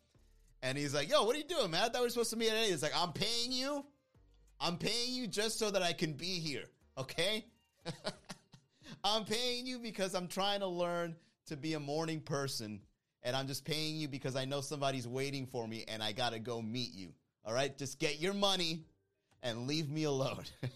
And 0.61 0.77
he's 0.77 0.93
like, 0.93 1.09
"Yo, 1.09 1.23
what 1.23 1.35
are 1.35 1.39
you 1.39 1.45
doing, 1.45 1.71
man? 1.71 1.83
I 1.83 1.89
thought 1.89 2.01
we 2.01 2.07
were 2.07 2.09
supposed 2.09 2.31
to 2.31 2.37
meet 2.37 2.49
at 2.49 2.57
8." 2.57 2.69
He's 2.69 2.83
like, 2.83 2.95
"I'm 2.95 3.13
paying 3.13 3.51
you. 3.51 3.85
I'm 4.59 4.77
paying 4.77 5.13
you 5.13 5.27
just 5.27 5.59
so 5.59 5.69
that 5.71 5.83
I 5.83 5.93
can 5.93 6.13
be 6.13 6.39
here, 6.39 6.65
okay?" 6.97 7.45
I'm 9.03 9.25
paying 9.25 9.67
you 9.67 9.79
because 9.79 10.15
I'm 10.15 10.27
trying 10.27 10.61
to 10.61 10.67
learn 10.67 11.15
to 11.47 11.55
be 11.55 11.73
a 11.73 11.79
morning 11.79 12.21
person 12.21 12.81
and 13.25 13.35
I'm 13.35 13.47
just 13.47 13.65
paying 13.65 13.97
you 13.97 14.07
because 14.07 14.35
I 14.35 14.45
know 14.45 14.61
somebody's 14.61 15.07
waiting 15.07 15.47
for 15.47 15.67
me 15.67 15.83
and 15.87 16.01
I 16.01 16.11
got 16.11 16.33
to 16.33 16.39
go 16.39 16.61
meet 16.61 16.93
you. 16.93 17.09
All 17.43 17.53
right? 17.53 17.75
Just 17.77 17.99
get 17.99 18.19
your 18.19 18.33
money 18.33 18.85
and 19.43 19.67
leave 19.67 19.89
me 19.89 20.03
alone. 20.03 20.43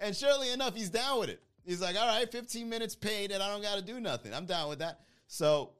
and 0.00 0.14
surely 0.14 0.52
enough, 0.52 0.74
he's 0.74 0.90
down 0.90 1.20
with 1.20 1.30
it. 1.30 1.40
He's 1.64 1.80
like, 1.80 1.96
all 1.96 2.06
right, 2.06 2.30
15 2.30 2.68
minutes 2.68 2.96
paid 2.96 3.30
and 3.30 3.42
I 3.42 3.48
don't 3.48 3.62
got 3.62 3.76
to 3.76 3.82
do 3.82 4.00
nothing. 4.00 4.34
I'm 4.34 4.46
down 4.46 4.68
with 4.68 4.80
that. 4.80 5.00
So 5.28 5.70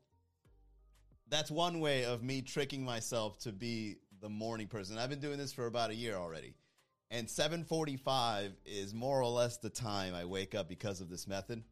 that's 1.32 1.50
one 1.50 1.80
way 1.80 2.04
of 2.04 2.22
me 2.22 2.42
tricking 2.42 2.84
myself 2.84 3.38
to 3.38 3.52
be 3.52 3.96
the 4.20 4.28
morning 4.28 4.66
person. 4.66 4.98
I've 4.98 5.08
been 5.08 5.18
doing 5.18 5.38
this 5.38 5.52
for 5.52 5.66
about 5.66 5.90
a 5.90 5.94
year 5.94 6.14
already. 6.14 6.54
And 7.10 7.26
7:45 7.26 8.52
is 8.66 8.92
more 8.94 9.20
or 9.20 9.28
less 9.28 9.56
the 9.56 9.70
time 9.70 10.14
I 10.14 10.26
wake 10.26 10.54
up 10.54 10.68
because 10.68 11.00
of 11.00 11.08
this 11.08 11.26
method. 11.26 11.64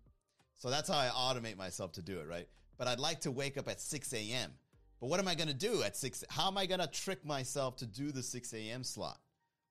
So 0.56 0.70
that's 0.70 0.88
how 0.88 0.98
I 0.98 1.08
automate 1.08 1.56
myself 1.56 1.92
to 1.92 2.02
do 2.02 2.20
it, 2.20 2.26
right? 2.26 2.48
But 2.78 2.88
I'd 2.88 3.00
like 3.00 3.20
to 3.20 3.30
wake 3.30 3.58
up 3.58 3.68
at 3.68 3.80
6 3.80 4.12
a.m. 4.14 4.52
But 4.98 5.08
what 5.08 5.20
am 5.20 5.28
I 5.28 5.34
going 5.34 5.48
to 5.48 5.54
do 5.54 5.82
at 5.82 5.96
6? 5.96 6.24
How 6.28 6.48
am 6.48 6.58
I 6.58 6.66
going 6.66 6.80
to 6.80 6.86
trick 6.86 7.24
myself 7.24 7.76
to 7.76 7.86
do 7.86 8.12
the 8.12 8.22
6 8.22 8.52
a.m. 8.54 8.82
slot? 8.82 9.18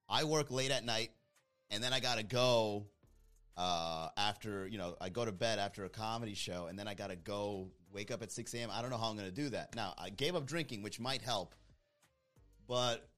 I 0.08 0.24
work 0.24 0.50
late 0.50 0.70
at 0.70 0.84
night 0.84 1.10
and 1.70 1.82
then 1.82 1.92
I 1.92 2.00
got 2.00 2.18
to 2.18 2.24
go 2.24 2.86
uh, 3.56 4.08
after, 4.16 4.66
you 4.66 4.78
know, 4.78 4.96
I 5.00 5.08
go 5.08 5.24
to 5.24 5.32
bed 5.32 5.58
after 5.58 5.84
a 5.84 5.88
comedy 5.88 6.34
show 6.34 6.66
and 6.66 6.78
then 6.78 6.88
I 6.88 6.94
got 6.94 7.10
to 7.10 7.16
go 7.16 7.70
wake 7.92 8.10
up 8.10 8.22
at 8.22 8.32
6 8.32 8.54
a.m. 8.54 8.70
I 8.72 8.80
don't 8.82 8.90
know 8.90 8.98
how 8.98 9.06
I'm 9.06 9.16
going 9.16 9.28
to 9.28 9.34
do 9.34 9.50
that. 9.50 9.74
Now, 9.74 9.94
I 9.98 10.10
gave 10.10 10.36
up 10.36 10.46
drinking, 10.46 10.82
which 10.82 11.00
might 11.00 11.22
help, 11.22 11.54
but 12.66 13.08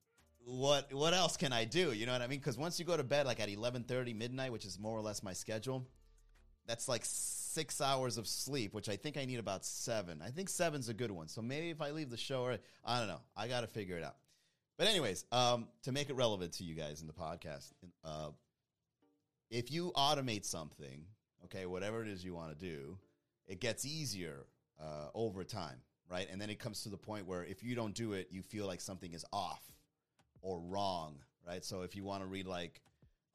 what 0.45 0.93
what 0.93 1.14
else 1.14 1.37
can 1.37 1.52
I 1.52 1.64
do? 1.64 1.93
You 1.93 2.07
know 2.07 2.12
what 2.12 2.23
I 2.23 2.26
mean? 2.26 2.38
Because 2.38 2.59
once 2.59 2.79
you 2.79 2.85
go 2.85 2.97
to 2.97 3.05
bed 3.05 3.26
like 3.26 3.41
at 3.41 3.49
11:30 3.49 4.14
midnight, 4.14 4.52
which 4.52 4.64
is 4.64 4.79
more 4.79 4.97
or 4.97 5.00
less 5.00 5.23
my 5.23 5.33
schedule, 5.33 5.87
that's 6.67 6.88
like 6.88 7.02
six 7.05 7.81
hours 7.81 8.19
of 8.19 8.26
sleep, 8.26 8.75
which 8.75 8.88
I 8.88 8.97
think 8.97 9.17
I 9.17 9.25
need 9.25 9.38
about 9.38 9.64
seven. 9.64 10.23
I 10.25 10.31
think 10.31 10.49
seven's 10.49 10.88
a 10.88 10.95
good 10.95 11.11
one. 11.11 11.29
So 11.29 11.43
maybe 11.43 11.71
if 11.71 11.81
I 11.81 11.91
leave 11.91 12.11
the 12.11 12.17
show, 12.17 12.43
or 12.43 12.59
I 12.85 12.99
don't 12.99 13.09
know, 13.09 13.21
I 13.37 13.49
got 13.49 13.61
to 13.61 13.67
figure 13.67 13.97
it 13.97 14.05
out. 14.05 14.17
But 14.79 14.88
anyways, 14.88 15.26
um, 15.31 15.69
to 15.83 15.93
make 15.93 16.09
it 16.09 16.14
relevant 16.14 16.55
to 16.55 16.64
you 16.64 16.75
guys 16.75 17.02
in 17.02 17.07
the 17.07 17.12
podcast, 17.12 17.73
uh, 18.05 18.31
if 19.50 19.71
you 19.71 19.93
automate 19.95 20.45
something, 20.45 21.05
okay, 21.45 21.67
whatever 21.67 22.02
it 22.02 22.09
is 22.09 22.25
you 22.25 22.35
want 22.35 22.59
to 22.59 22.67
do, 22.67 22.99
it 23.47 23.61
gets 23.61 23.85
easier 23.85 24.47
uh, 24.83 25.09
over 25.15 25.45
time, 25.45 25.77
right? 26.11 26.27
And 26.31 26.41
then 26.41 26.51
it 26.51 26.59
comes 26.59 26.83
to 26.83 26.89
the 26.89 26.97
point 26.97 27.27
where 27.27 27.45
if 27.45 27.62
you 27.62 27.75
don't 27.75 27.95
do 27.95 28.12
it, 28.12 28.29
you 28.31 28.43
feel 28.43 28.67
like 28.67 28.81
something 28.81 29.12
is 29.12 29.25
off 29.33 29.62
or 30.41 30.61
wrong, 30.61 31.19
right? 31.47 31.65
So 31.65 31.83
if 31.83 31.95
you 31.95 32.05
want 32.05 32.23
to 32.23 32.27
read 32.27 32.47
like 32.47 32.81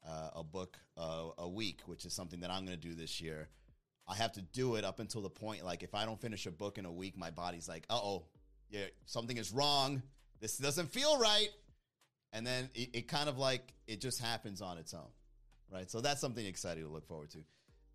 uh, 0.06 0.30
a 0.36 0.44
book 0.44 0.76
uh, 0.96 1.28
a 1.38 1.48
week, 1.48 1.80
which 1.86 2.04
is 2.04 2.12
something 2.12 2.40
that 2.40 2.50
I'm 2.50 2.64
going 2.64 2.78
to 2.78 2.88
do 2.88 2.94
this 2.94 3.20
year, 3.20 3.48
I 4.06 4.14
have 4.16 4.32
to 4.32 4.42
do 4.42 4.76
it 4.76 4.84
up 4.84 5.00
until 5.00 5.20
the 5.20 5.30
point 5.30 5.64
like 5.64 5.82
if 5.82 5.94
I 5.94 6.04
don't 6.06 6.20
finish 6.20 6.46
a 6.46 6.50
book 6.50 6.78
in 6.78 6.86
a 6.86 6.92
week, 6.92 7.16
my 7.16 7.30
body's 7.30 7.68
like, 7.68 7.84
uh 7.90 7.96
oh, 7.96 8.24
yeah, 8.70 8.84
something 9.06 9.36
is 9.36 9.52
wrong. 9.52 10.02
This 10.40 10.56
doesn't 10.58 10.90
feel 10.92 11.18
right. 11.18 11.48
And 12.32 12.46
then 12.46 12.68
it, 12.74 12.90
it 12.92 13.08
kind 13.08 13.28
of 13.28 13.38
like 13.38 13.72
it 13.86 14.00
just 14.00 14.20
happens 14.20 14.60
on 14.60 14.78
its 14.78 14.94
own, 14.94 15.08
right? 15.72 15.90
So 15.90 16.00
that's 16.00 16.20
something 16.20 16.44
exciting 16.44 16.84
to 16.84 16.90
look 16.90 17.06
forward 17.06 17.30
to. 17.30 17.38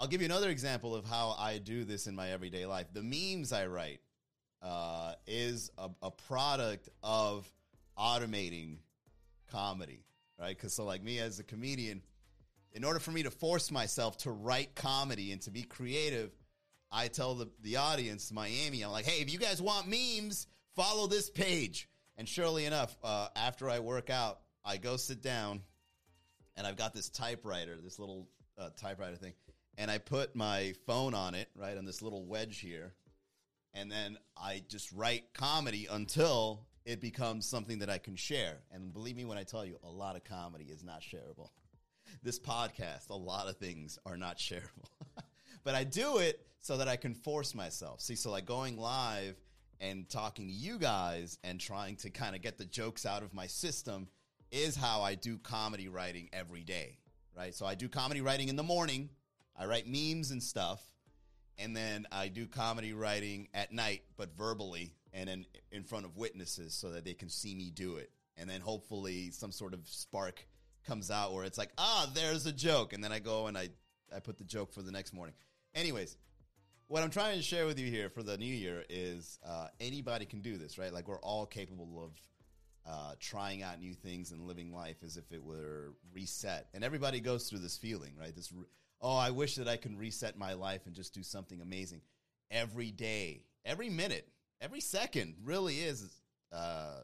I'll 0.04 0.10
give 0.10 0.20
you 0.20 0.26
another 0.26 0.50
example 0.50 0.96
of 0.96 1.06
how 1.06 1.34
I 1.40 1.60
do 1.60 1.86
this 1.86 2.08
in 2.08 2.16
my 2.16 2.32
everyday 2.32 2.66
life. 2.66 2.88
The 2.92 3.02
memes 3.02 3.54
I 3.54 3.68
write 3.68 4.02
uh, 4.62 5.14
is 5.26 5.72
a, 5.78 5.92
a 6.02 6.12
product 6.12 6.90
of 7.02 7.50
automating 7.98 8.80
comedy, 9.50 10.04
right? 10.38 10.58
Because 10.58 10.74
so, 10.74 10.84
like 10.84 11.02
me 11.02 11.20
as 11.20 11.40
a 11.40 11.44
comedian, 11.46 12.02
in 12.74 12.84
order 12.84 13.00
for 13.00 13.12
me 13.12 13.24
to 13.24 13.32
force 13.32 13.72
myself 13.72 14.18
to 14.18 14.32
write 14.32 14.76
comedy 14.76 15.32
and 15.32 15.42
to 15.44 15.52
be 15.52 15.64
creative, 15.64 16.32
I 16.92 17.08
tell 17.08 17.36
the, 17.36 17.48
the 17.62 17.78
audience, 17.78 18.30
Miami, 18.30 18.82
I'm 18.82 18.92
like, 18.92 19.06
hey, 19.06 19.22
if 19.22 19.32
you 19.32 19.40
guys 19.40 19.62
want 19.62 19.88
memes, 19.88 20.48
follow 20.76 21.08
this 21.08 21.30
page. 21.30 21.88
And 22.18 22.28
surely 22.28 22.66
enough, 22.66 22.94
uh, 23.06 23.30
after 23.38 23.70
I 23.70 23.80
work 23.80 24.10
out, 24.10 24.42
I 24.66 24.76
go 24.76 24.98
sit 24.98 25.22
down 25.22 25.62
and 26.58 26.68
I've 26.68 26.76
got 26.76 26.94
this 26.94 27.08
typewriter, 27.08 27.78
this 27.82 28.00
little 28.00 28.28
uh, 28.60 28.68
typewriter 28.76 29.16
thing, 29.16 29.32
and 29.78 29.90
I 29.90 29.98
put 29.98 30.36
my 30.36 30.74
phone 30.86 31.14
on 31.14 31.36
it, 31.36 31.50
right, 31.56 31.78
on 31.78 31.86
this 31.86 32.02
little 32.02 32.26
wedge 32.26 32.60
here. 32.60 32.94
And 33.74 33.92
then 33.92 34.18
I 34.38 34.64
just 34.68 34.92
write 34.92 35.34
comedy 35.34 35.88
until 35.90 36.68
it 36.86 37.02
becomes 37.02 37.48
something 37.48 37.80
that 37.80 37.90
I 37.90 37.98
can 37.98 38.16
share. 38.16 38.58
And 38.72 38.94
believe 38.94 39.16
me 39.16 39.26
when 39.26 39.38
I 39.38 39.44
tell 39.44 39.66
you, 39.66 39.80
a 39.84 39.90
lot 39.90 40.16
of 40.16 40.24
comedy 40.24 40.66
is 40.66 40.84
not 40.84 41.02
shareable. 41.02 41.50
This 42.22 42.40
podcast, 42.40 43.10
a 43.10 43.16
lot 43.16 43.50
of 43.50 43.58
things 43.58 43.98
are 44.06 44.16
not 44.16 44.38
shareable. 44.38 44.88
but 45.64 45.74
I 45.74 45.84
do 45.84 46.20
it 46.20 46.46
so 46.62 46.78
that 46.78 46.88
I 46.88 46.96
can 46.96 47.16
force 47.16 47.56
myself. 47.56 48.02
See, 48.02 48.16
so 48.16 48.30
like 48.30 48.46
going 48.46 48.78
live 48.78 49.36
and 49.82 50.08
talking 50.08 50.48
to 50.48 50.54
you 50.54 50.78
guys 50.78 51.40
and 51.44 51.60
trying 51.60 51.96
to 51.98 52.10
kind 52.10 52.36
of 52.36 52.42
get 52.42 52.58
the 52.58 52.66
jokes 52.66 53.06
out 53.06 53.24
of 53.24 53.34
my 53.34 53.48
system 53.48 54.08
is 54.52 54.76
how 54.76 55.02
I 55.02 55.16
do 55.16 55.38
comedy 55.40 55.88
writing 55.88 56.30
every 56.32 56.64
day, 56.64 57.00
right? 57.36 57.54
So 57.54 57.66
I 57.66 57.76
do 57.76 57.90
comedy 57.90 58.22
writing 58.22 58.48
in 58.48 58.56
the 58.56 58.64
morning. 58.64 59.10
I 59.58 59.66
write 59.66 59.88
memes 59.88 60.32
and 60.32 60.42
stuff. 60.42 60.82
And 61.58 61.76
then 61.76 62.08
I 62.12 62.30
do 62.30 62.48
comedy 62.48 62.94
writing 62.94 63.48
at 63.54 63.72
night, 63.72 64.02
but 64.18 64.36
verbally 64.36 64.96
and 65.14 65.30
then 65.30 65.46
in 65.72 65.84
front 65.84 66.06
of 66.06 66.18
witnesses 66.18 66.74
so 66.74 66.90
that 66.90 67.06
they 67.06 67.14
can 67.14 67.30
see 67.30 67.54
me 67.54 67.70
do 67.70 67.98
it. 67.98 68.10
And 68.38 68.50
then 68.50 68.62
hopefully 68.62 69.30
some 69.30 69.52
sort 69.52 69.74
of 69.74 69.88
spark 69.88 70.46
comes 70.86 71.12
out 71.12 71.34
where 71.34 71.46
it's 71.46 71.58
like, 71.58 71.72
ah, 71.78 72.10
there's 72.14 72.46
a 72.46 72.52
joke. 72.52 72.94
And 72.94 73.04
then 73.04 73.12
I 73.12 73.20
go 73.20 73.48
and 73.48 73.58
I, 73.58 73.70
I 74.14 74.20
put 74.20 74.38
the 74.38 74.44
joke 74.44 74.74
for 74.74 74.82
the 74.82 74.92
next 74.92 75.14
morning. 75.14 75.36
Anyways, 75.76 76.18
what 76.88 77.04
I'm 77.04 77.10
trying 77.10 77.38
to 77.38 77.44
share 77.44 77.66
with 77.66 77.80
you 77.80 77.90
here 77.90 78.10
for 78.10 78.24
the 78.24 78.38
new 78.38 78.46
year 78.46 78.84
is 78.90 79.40
uh, 79.48 79.68
anybody 79.80 80.26
can 80.26 80.42
do 80.42 80.58
this, 80.58 80.78
right? 80.78 80.92
Like 80.92 81.08
we're 81.08 81.20
all 81.20 81.46
capable 81.46 82.04
of 82.04 82.12
uh, 82.86 83.14
trying 83.20 83.64
out 83.64 83.80
new 83.80 83.94
things 83.94 84.32
and 84.32 84.42
living 84.42 84.74
life 84.74 84.98
as 85.04 85.16
if 85.16 85.32
it 85.32 85.42
were 85.42 85.94
reset. 86.14 86.68
And 86.74 86.84
everybody 86.84 87.20
goes 87.20 87.50
through 87.50 87.60
this 87.60 87.78
feeling, 87.78 88.14
right? 88.20 88.36
This, 88.36 88.52
oh, 89.04 89.16
I 89.16 89.30
wish 89.30 89.56
that 89.56 89.68
I 89.68 89.78
can 89.78 89.98
reset 89.98 90.38
my 90.38 90.54
life 90.54 90.88
and 90.88 90.96
just 90.96 91.14
do 91.14 91.22
something 91.22 91.62
amazing 91.62 92.02
every 92.50 92.90
day, 92.90 93.44
every 93.66 93.90
minute, 93.90 94.28
every 94.62 94.80
second. 94.80 95.36
Really 95.44 95.76
is 95.76 96.10
uh, 96.52 97.02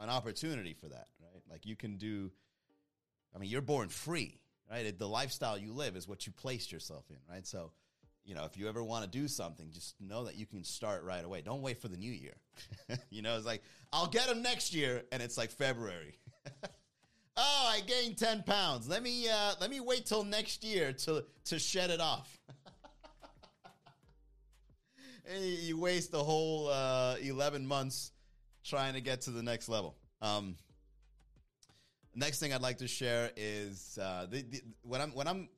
an 0.00 0.10
opportunity 0.10 0.74
for 0.74 0.88
that, 0.88 1.06
right? 1.22 1.42
Like 1.50 1.64
you 1.64 1.76
can 1.76 1.96
do. 1.96 2.30
I 3.34 3.38
mean, 3.38 3.48
you're 3.48 3.62
born 3.62 3.88
free, 3.88 4.40
right? 4.70 4.98
The 4.98 5.08
lifestyle 5.08 5.56
you 5.56 5.72
live 5.72 5.96
is 5.96 6.06
what 6.06 6.26
you 6.26 6.32
placed 6.32 6.70
yourself 6.70 7.04
in, 7.08 7.16
right? 7.32 7.46
So 7.46 7.70
you 8.24 8.34
know, 8.34 8.44
if 8.44 8.56
you 8.56 8.68
ever 8.68 8.82
want 8.82 9.04
to 9.04 9.10
do 9.10 9.26
something, 9.26 9.70
just 9.72 10.00
know 10.00 10.24
that 10.24 10.36
you 10.36 10.46
can 10.46 10.62
start 10.64 11.02
right 11.04 11.24
away. 11.24 11.42
Don't 11.42 11.62
wait 11.62 11.80
for 11.80 11.88
the 11.88 11.96
new 11.96 12.12
year. 12.12 12.34
you 13.10 13.22
know, 13.22 13.36
it's 13.36 13.46
like, 13.46 13.62
I'll 13.92 14.06
get 14.06 14.28
them 14.28 14.42
next 14.42 14.74
year, 14.74 15.02
and 15.10 15.22
it's 15.22 15.36
like 15.36 15.50
February. 15.50 16.18
oh, 17.36 17.72
I 17.72 17.80
gained 17.80 18.18
10 18.18 18.42
pounds. 18.44 18.88
Let 18.88 19.02
me 19.02 19.28
uh, 19.28 19.52
let 19.60 19.70
me 19.70 19.80
wait 19.80 20.06
till 20.06 20.24
next 20.24 20.64
year 20.64 20.92
to 20.92 21.24
to 21.46 21.58
shed 21.58 21.90
it 21.90 22.00
off. 22.00 22.38
And 25.24 25.44
you 25.44 25.78
waste 25.78 26.10
the 26.10 26.22
whole 26.22 26.68
uh, 26.68 27.14
11 27.22 27.64
months 27.64 28.10
trying 28.64 28.94
to 28.94 29.00
get 29.00 29.22
to 29.22 29.30
the 29.30 29.42
next 29.42 29.68
level. 29.68 29.96
Um, 30.20 30.56
next 32.14 32.40
thing 32.40 32.52
I'd 32.52 32.60
like 32.60 32.78
to 32.78 32.88
share 32.88 33.30
is 33.36 33.98
uh, 34.00 34.26
the, 34.28 34.42
the, 34.42 34.60
when 34.82 35.00
I'm 35.00 35.10
when 35.12 35.28
I'm 35.28 35.48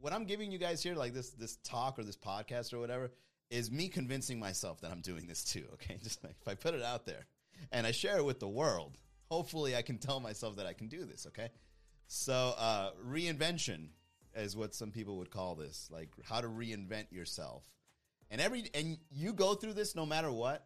what 0.00 0.12
I'm 0.12 0.24
giving 0.24 0.50
you 0.50 0.58
guys 0.58 0.82
here, 0.82 0.94
like 0.94 1.14
this 1.14 1.30
this 1.30 1.56
talk 1.64 1.98
or 1.98 2.02
this 2.02 2.16
podcast 2.16 2.72
or 2.74 2.78
whatever, 2.78 3.10
is 3.50 3.70
me 3.70 3.88
convincing 3.88 4.38
myself 4.38 4.80
that 4.82 4.90
I'm 4.90 5.00
doing 5.00 5.26
this 5.26 5.44
too. 5.44 5.64
Okay, 5.74 5.98
just 6.02 6.22
like 6.22 6.36
if 6.40 6.48
I 6.48 6.54
put 6.54 6.74
it 6.74 6.82
out 6.82 7.06
there 7.06 7.26
and 7.72 7.86
I 7.86 7.92
share 7.92 8.18
it 8.18 8.24
with 8.24 8.40
the 8.40 8.48
world, 8.48 8.96
hopefully 9.34 9.74
I 9.74 9.82
can 9.82 9.98
tell 9.98 10.20
myself 10.20 10.56
that 10.56 10.66
I 10.66 10.74
can 10.74 10.86
do 10.86 11.04
this. 11.04 11.26
Okay, 11.26 11.48
so 12.06 12.54
uh, 12.56 12.90
reinvention 13.04 13.88
is 14.36 14.56
what 14.56 14.74
some 14.74 14.92
people 14.92 15.18
would 15.18 15.30
call 15.30 15.56
this, 15.56 15.88
like 15.90 16.10
how 16.24 16.40
to 16.40 16.46
reinvent 16.46 17.10
yourself. 17.10 17.64
And 18.30 18.40
every 18.40 18.70
and 18.74 18.96
you 19.10 19.32
go 19.32 19.54
through 19.54 19.74
this 19.74 19.96
no 19.96 20.06
matter 20.06 20.30
what, 20.30 20.64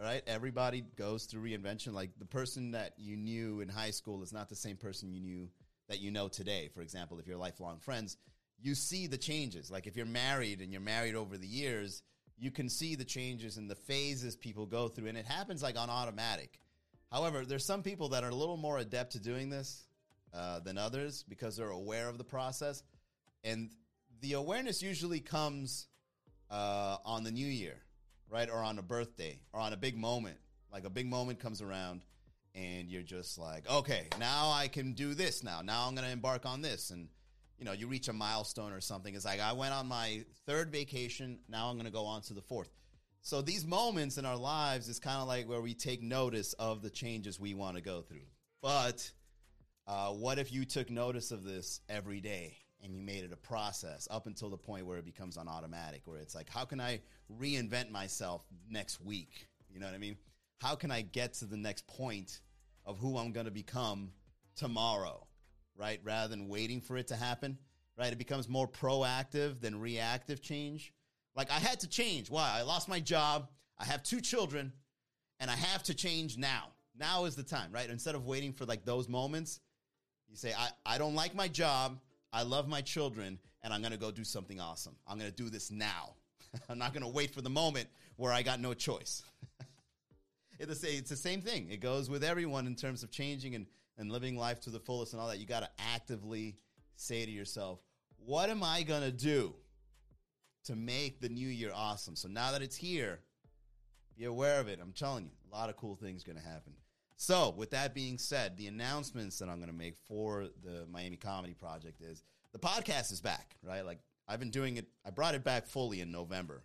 right? 0.00 0.22
Everybody 0.26 0.84
goes 0.96 1.24
through 1.24 1.42
reinvention. 1.42 1.94
Like 1.94 2.10
the 2.18 2.26
person 2.26 2.72
that 2.72 2.94
you 2.96 3.16
knew 3.16 3.60
in 3.60 3.68
high 3.68 3.90
school 3.90 4.22
is 4.22 4.32
not 4.32 4.48
the 4.48 4.56
same 4.56 4.76
person 4.76 5.12
you 5.12 5.20
knew 5.20 5.48
that 5.88 6.00
you 6.00 6.12
know 6.12 6.28
today. 6.28 6.68
For 6.72 6.82
example, 6.82 7.18
if 7.18 7.26
you're 7.26 7.36
lifelong 7.36 7.80
friends, 7.80 8.16
you 8.60 8.76
see 8.76 9.08
the 9.08 9.18
changes. 9.18 9.68
Like 9.68 9.88
if 9.88 9.96
you're 9.96 10.06
married 10.06 10.60
and 10.60 10.70
you're 10.70 10.80
married 10.80 11.16
over 11.16 11.36
the 11.36 11.46
years, 11.46 12.02
you 12.38 12.52
can 12.52 12.68
see 12.68 12.94
the 12.94 13.04
changes 13.04 13.56
and 13.56 13.68
the 13.68 13.74
phases 13.74 14.36
people 14.36 14.66
go 14.66 14.88
through, 14.88 15.08
and 15.08 15.18
it 15.18 15.26
happens 15.26 15.62
like 15.62 15.76
on 15.76 15.90
automatic. 15.90 16.60
However, 17.10 17.44
there's 17.44 17.64
some 17.64 17.82
people 17.82 18.10
that 18.10 18.24
are 18.24 18.30
a 18.30 18.34
little 18.34 18.56
more 18.56 18.78
adept 18.78 19.12
to 19.12 19.20
doing 19.20 19.48
this 19.48 19.86
uh, 20.34 20.60
than 20.60 20.76
others 20.76 21.24
because 21.28 21.56
they're 21.56 21.70
aware 21.70 22.08
of 22.08 22.18
the 22.18 22.24
process, 22.24 22.82
and 23.44 23.70
the 24.20 24.34
awareness 24.34 24.82
usually 24.82 25.20
comes 25.20 25.86
uh, 26.50 26.96
on 27.04 27.24
the 27.24 27.30
new 27.30 27.46
year, 27.46 27.82
right, 28.28 28.48
or 28.50 28.58
on 28.58 28.78
a 28.78 28.82
birthday, 28.82 29.38
or 29.52 29.60
on 29.60 29.72
a 29.72 29.76
big 29.76 29.96
moment. 29.96 30.38
Like 30.72 30.84
a 30.84 30.90
big 30.90 31.06
moment 31.06 31.38
comes 31.38 31.62
around, 31.62 32.04
and 32.54 32.90
you're 32.90 33.02
just 33.02 33.38
like, 33.38 33.70
okay, 33.70 34.08
now 34.18 34.50
I 34.50 34.68
can 34.68 34.92
do 34.92 35.14
this. 35.14 35.44
Now, 35.44 35.62
now 35.62 35.86
I'm 35.86 35.94
going 35.94 36.06
to 36.06 36.12
embark 36.12 36.44
on 36.44 36.60
this, 36.60 36.90
and 36.90 37.08
you 37.58 37.64
know, 37.64 37.72
you 37.72 37.86
reach 37.86 38.08
a 38.08 38.12
milestone 38.12 38.72
or 38.72 38.80
something. 38.80 39.14
It's 39.14 39.24
like 39.24 39.40
I 39.40 39.52
went 39.52 39.72
on 39.72 39.86
my 39.86 40.24
third 40.46 40.70
vacation. 40.70 41.38
Now 41.48 41.68
I'm 41.68 41.76
going 41.76 41.86
to 41.86 41.92
go 41.92 42.04
on 42.04 42.20
to 42.22 42.34
the 42.34 42.42
fourth. 42.42 42.68
So 43.26 43.42
these 43.42 43.66
moments 43.66 44.18
in 44.18 44.24
our 44.24 44.36
lives 44.36 44.88
is 44.88 45.00
kind 45.00 45.20
of 45.20 45.26
like 45.26 45.48
where 45.48 45.60
we 45.60 45.74
take 45.74 46.00
notice 46.00 46.52
of 46.60 46.80
the 46.80 46.90
changes 46.90 47.40
we 47.40 47.54
want 47.54 47.74
to 47.74 47.82
go 47.82 48.00
through. 48.00 48.28
But 48.62 49.10
uh, 49.88 50.10
what 50.10 50.38
if 50.38 50.52
you 50.52 50.64
took 50.64 50.90
notice 50.90 51.32
of 51.32 51.42
this 51.42 51.80
every 51.88 52.20
day 52.20 52.56
and 52.80 52.94
you 52.94 53.02
made 53.02 53.24
it 53.24 53.32
a 53.32 53.36
process 53.36 54.06
up 54.12 54.28
until 54.28 54.48
the 54.48 54.56
point 54.56 54.86
where 54.86 54.98
it 54.98 55.04
becomes 55.04 55.36
on 55.36 55.48
automatic, 55.48 56.02
where 56.04 56.18
it's 56.18 56.36
like, 56.36 56.48
how 56.48 56.64
can 56.64 56.80
I 56.80 57.00
reinvent 57.36 57.90
myself 57.90 58.44
next 58.70 59.04
week? 59.04 59.48
You 59.68 59.80
know 59.80 59.86
what 59.86 59.96
I 59.96 59.98
mean? 59.98 60.18
How 60.60 60.76
can 60.76 60.92
I 60.92 61.02
get 61.02 61.34
to 61.34 61.46
the 61.46 61.56
next 61.56 61.88
point 61.88 62.38
of 62.84 62.96
who 62.96 63.18
I'm 63.18 63.32
going 63.32 63.46
to 63.46 63.52
become 63.52 64.12
tomorrow? 64.54 65.26
right? 65.76 66.00
Rather 66.04 66.28
than 66.28 66.48
waiting 66.48 66.80
for 66.80 66.96
it 66.96 67.08
to 67.08 67.16
happen, 67.16 67.58
right? 67.98 68.12
It 68.12 68.18
becomes 68.18 68.48
more 68.48 68.68
proactive 68.68 69.60
than 69.60 69.80
reactive 69.80 70.40
change. 70.40 70.92
Like 71.36 71.50
I 71.50 71.58
had 71.58 71.80
to 71.80 71.88
change. 71.88 72.30
Why? 72.30 72.52
I 72.56 72.62
lost 72.62 72.88
my 72.88 73.00
job. 73.00 73.48
I 73.78 73.84
have 73.84 74.02
two 74.02 74.20
children 74.20 74.72
and 75.38 75.50
I 75.50 75.54
have 75.54 75.82
to 75.84 75.94
change 75.94 76.38
now. 76.38 76.68
Now 76.98 77.26
is 77.26 77.36
the 77.36 77.42
time, 77.42 77.70
right? 77.72 77.88
Instead 77.88 78.14
of 78.14 78.24
waiting 78.24 78.52
for 78.52 78.64
like 78.64 78.84
those 78.84 79.08
moments, 79.08 79.60
you 80.28 80.36
say, 80.36 80.54
I, 80.56 80.68
I 80.86 80.98
don't 80.98 81.14
like 81.14 81.34
my 81.34 81.46
job. 81.46 81.98
I 82.32 82.42
love 82.42 82.68
my 82.68 82.80
children 82.80 83.38
and 83.62 83.72
I'm 83.72 83.80
going 83.80 83.92
to 83.92 83.98
go 83.98 84.10
do 84.10 84.24
something 84.24 84.60
awesome. 84.60 84.96
I'm 85.06 85.18
going 85.18 85.30
to 85.30 85.36
do 85.36 85.50
this 85.50 85.70
now. 85.70 86.14
I'm 86.68 86.78
not 86.78 86.94
going 86.94 87.02
to 87.02 87.08
wait 87.08 87.34
for 87.34 87.42
the 87.42 87.50
moment 87.50 87.88
where 88.16 88.32
I 88.32 88.42
got 88.42 88.60
no 88.60 88.72
choice. 88.72 89.22
it's 90.58 91.10
the 91.10 91.16
same 91.16 91.42
thing. 91.42 91.68
It 91.70 91.80
goes 91.80 92.08
with 92.08 92.24
everyone 92.24 92.66
in 92.66 92.74
terms 92.74 93.02
of 93.02 93.10
changing 93.10 93.54
and 93.54 93.66
and 93.98 94.12
living 94.12 94.36
life 94.36 94.60
to 94.60 94.70
the 94.70 94.80
fullest 94.80 95.12
and 95.12 95.20
all 95.20 95.28
that, 95.28 95.38
you 95.38 95.46
got 95.46 95.60
to 95.60 95.70
actively 95.94 96.56
say 96.96 97.24
to 97.24 97.30
yourself, 97.30 97.80
what 98.24 98.50
am 98.50 98.62
I 98.62 98.82
going 98.82 99.02
to 99.02 99.12
do 99.12 99.54
to 100.66 100.76
make 100.76 101.20
the 101.20 101.28
new 101.28 101.48
year 101.48 101.70
awesome? 101.74 102.16
So 102.16 102.28
now 102.28 102.52
that 102.52 102.62
it's 102.62 102.76
here, 102.76 103.20
be 104.16 104.24
aware 104.24 104.60
of 104.60 104.68
it. 104.68 104.78
I'm 104.80 104.92
telling 104.92 105.24
you, 105.24 105.30
a 105.50 105.54
lot 105.54 105.68
of 105.68 105.76
cool 105.76 105.96
things 105.96 106.24
going 106.24 106.38
to 106.38 106.44
happen. 106.44 106.72
So, 107.18 107.54
with 107.56 107.70
that 107.70 107.94
being 107.94 108.18
said, 108.18 108.56
the 108.56 108.66
announcements 108.66 109.38
that 109.38 109.48
I'm 109.48 109.56
going 109.56 109.70
to 109.70 109.76
make 109.76 109.96
for 110.06 110.48
the 110.62 110.86
Miami 110.90 111.16
Comedy 111.16 111.54
Project 111.54 112.02
is 112.02 112.22
the 112.52 112.58
podcast 112.58 113.10
is 113.10 113.20
back, 113.22 113.56
right? 113.62 113.84
Like 113.84 114.00
I've 114.28 114.38
been 114.38 114.50
doing 114.50 114.76
it. 114.76 114.86
I 115.04 115.10
brought 115.10 115.34
it 115.34 115.42
back 115.42 115.66
fully 115.66 116.00
in 116.02 116.10
November, 116.10 116.62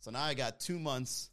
so 0.00 0.10
now 0.10 0.22
I 0.22 0.34
got 0.34 0.58
two 0.58 0.78
months. 0.78 1.30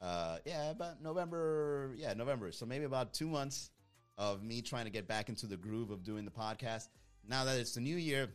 Uh, 0.00 0.38
yeah, 0.46 0.70
about 0.70 1.02
November. 1.02 1.94
Yeah, 1.96 2.14
November. 2.14 2.52
So 2.52 2.64
maybe 2.64 2.84
about 2.84 3.12
two 3.12 3.28
months 3.28 3.70
of 4.16 4.42
me 4.42 4.62
trying 4.62 4.84
to 4.86 4.90
get 4.90 5.06
back 5.06 5.28
into 5.28 5.46
the 5.46 5.58
groove 5.58 5.90
of 5.90 6.02
doing 6.02 6.24
the 6.24 6.30
podcast. 6.30 6.88
Now 7.28 7.44
that 7.44 7.58
it's 7.58 7.74
the 7.74 7.82
new 7.82 7.96
year, 7.96 8.30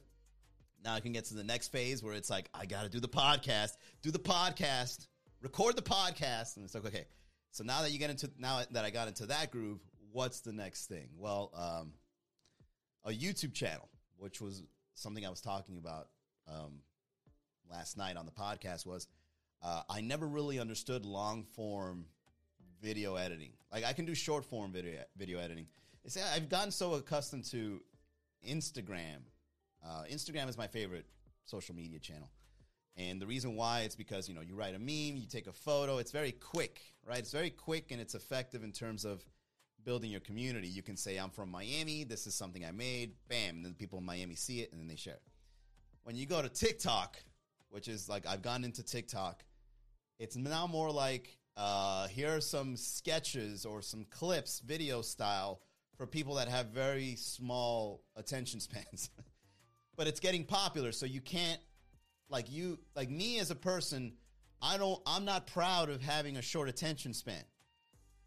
now 0.86 0.94
I 0.94 1.00
can 1.00 1.12
get 1.12 1.26
to 1.26 1.34
the 1.34 1.44
next 1.44 1.70
phase 1.70 2.04
where 2.04 2.14
it's 2.14 2.30
like 2.30 2.50
I 2.54 2.66
got 2.66 2.84
to 2.84 2.90
do 2.90 3.00
the 3.00 3.10
podcast, 3.10 3.72
do 4.04 4.12
the 4.12 4.20
podcast, 4.20 5.08
record 5.42 5.76
the 5.76 5.82
podcast, 5.82 6.56
and 6.56 6.64
it's 6.64 6.76
like 6.76 6.86
okay. 6.86 7.06
So 7.52 7.64
now 7.64 7.82
that 7.82 7.92
you 7.92 8.00
get 8.00 8.10
into 8.10 8.30
now 8.38 8.62
that 8.72 8.86
I 8.86 8.92
got 8.92 9.08
into 9.08 9.26
that 9.26 9.52
groove, 9.52 9.80
what's 10.12 10.42
the 10.42 10.54
next 10.54 10.88
thing? 10.88 11.10
Well, 11.18 11.52
um, 11.56 11.94
a 13.04 13.10
YouTube 13.10 13.54
channel, 13.54 13.90
which 14.18 14.40
was 14.40 14.64
something 14.94 15.26
I 15.26 15.30
was 15.30 15.42
talking 15.42 15.78
about 15.78 16.08
um, 16.48 16.82
last 17.70 17.98
night 17.98 18.16
on 18.16 18.26
the 18.26 18.32
podcast 18.32 18.86
was 18.86 19.08
uh, 19.64 19.82
I 19.90 20.02
never 20.02 20.28
really 20.28 20.60
understood 20.60 21.06
long 21.06 21.44
form 21.44 22.06
video 22.82 23.16
editing. 23.16 23.54
Like 23.72 23.84
I 23.84 23.94
can 23.94 24.06
do 24.06 24.14
short 24.14 24.46
form 24.46 24.72
video 24.72 25.02
video 25.18 25.40
editing. 25.40 25.68
It's, 26.04 26.18
I've 26.36 26.50
gotten 26.50 26.72
so 26.72 26.94
accustomed 26.94 27.46
to 27.46 27.82
Instagram. 28.48 29.22
Uh, 29.86 30.04
Instagram 30.12 30.50
is 30.50 30.58
my 30.58 30.68
favorite 30.68 31.06
social 31.46 31.76
media 31.76 32.00
channel. 32.00 32.30
And 32.98 33.22
the 33.22 33.28
reason 33.28 33.56
why 33.56 33.82
it's 33.82 33.96
because, 33.96 34.30
you 34.30 34.36
know, 34.36 34.42
you 34.42 34.56
write 34.56 34.74
a 34.74 34.80
meme, 34.80 35.18
you 35.18 35.28
take 35.28 35.48
a 35.48 35.54
photo, 35.54 35.98
it's 35.98 36.12
very 36.12 36.32
quick, 36.32 36.82
right? 37.06 37.20
It's 37.20 37.32
very 37.32 37.50
quick 37.50 37.92
and 37.92 38.00
it's 38.00 38.16
effective 38.16 38.64
in 38.64 38.72
terms 38.72 39.04
of 39.04 39.24
building 39.84 40.12
your 40.12 40.22
community. 40.22 40.68
You 40.68 40.82
can 40.82 40.96
say, 40.96 41.18
I'm 41.18 41.30
from 41.30 41.52
Miami, 41.52 42.06
this 42.06 42.26
is 42.26 42.36
something 42.36 42.64
I 42.66 42.72
made, 42.72 43.12
bam, 43.28 43.58
and 43.58 43.66
then 43.66 43.74
people 43.74 44.00
in 44.00 44.06
Miami 44.06 44.36
see 44.36 44.62
it 44.62 44.72
and 44.72 44.80
then 44.80 44.88
they 44.88 44.96
share. 44.96 45.16
it. 45.16 45.22
When 46.04 46.16
you 46.16 46.26
go 46.26 46.42
to 46.42 46.50
TikTok, 46.50 47.18
which 47.70 47.88
is 47.88 48.08
like 48.08 48.26
I've 48.26 48.42
gone 48.42 48.64
into 48.64 48.82
TikTok, 48.82 49.44
it's 50.18 50.38
now 50.38 50.66
more 50.66 50.90
like 50.90 51.38
uh, 51.58 52.08
here 52.08 52.36
are 52.36 52.42
some 52.42 52.78
sketches 52.78 53.66
or 53.66 53.82
some 53.82 54.06
clips, 54.10 54.60
video 54.60 55.02
style, 55.02 55.62
for 55.98 56.08
people 56.08 56.36
that 56.36 56.48
have 56.48 56.68
very 56.68 57.16
small 57.16 58.04
attention 58.16 58.60
spans. 58.62 59.10
But 59.96 60.08
it's 60.08 60.20
getting 60.20 60.46
popular, 60.46 60.92
so 60.92 61.06
you 61.06 61.22
can't 61.22 61.60
like 62.30 62.52
you 62.52 62.80
like 62.96 63.10
me 63.10 63.40
as 63.40 63.52
a 63.52 63.56
person. 63.56 64.14
I 64.62 64.78
don't. 64.78 65.02
I'm 65.06 65.26
not 65.26 65.48
proud 65.48 65.90
of 65.90 66.02
having 66.02 66.38
a 66.38 66.42
short 66.42 66.70
attention 66.70 67.14
span. 67.14 67.44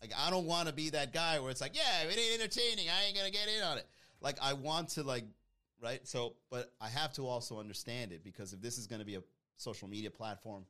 Like 0.01 0.13
I 0.17 0.31
don't 0.31 0.47
want 0.47 0.69
to 0.69 0.75
be 0.75 0.91
that 0.91 1.13
guy 1.13 1.41
where 1.41 1.51
it's 1.51 1.61
like, 1.61 1.77
yeah, 1.77 2.05
if 2.05 2.17
it 2.17 2.21
ain't 2.21 2.41
entertaining. 2.41 2.87
I 2.89 3.07
ain't 3.07 3.17
gonna 3.17 3.31
get 3.31 3.49
in 3.49 3.63
on 3.63 3.79
it. 3.79 3.87
Like 4.21 4.39
I 4.43 4.53
want 4.53 4.91
to 4.91 5.03
like, 5.03 5.25
right? 5.81 6.07
So, 6.07 6.35
but 6.51 6.73
I 6.81 6.89
have 6.89 7.13
to 7.15 7.27
also 7.27 7.59
understand 7.59 8.13
it 8.13 8.25
because 8.25 8.53
if 8.53 8.61
this 8.61 8.79
is 8.79 8.87
going 8.87 9.01
to 9.01 9.07
be 9.07 9.17
a 9.17 9.23
social 9.57 9.89
media 9.89 10.11
platform 10.11 10.65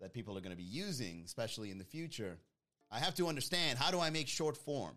that 0.00 0.12
people 0.12 0.36
are 0.36 0.40
going 0.40 0.52
to 0.52 0.56
be 0.56 0.62
using, 0.62 1.22
especially 1.24 1.70
in 1.70 1.78
the 1.78 1.84
future, 1.84 2.38
I 2.90 2.98
have 2.98 3.14
to 3.16 3.28
understand 3.28 3.78
how 3.78 3.90
do 3.90 4.00
I 4.00 4.10
make 4.10 4.28
short 4.28 4.56
form. 4.56 4.96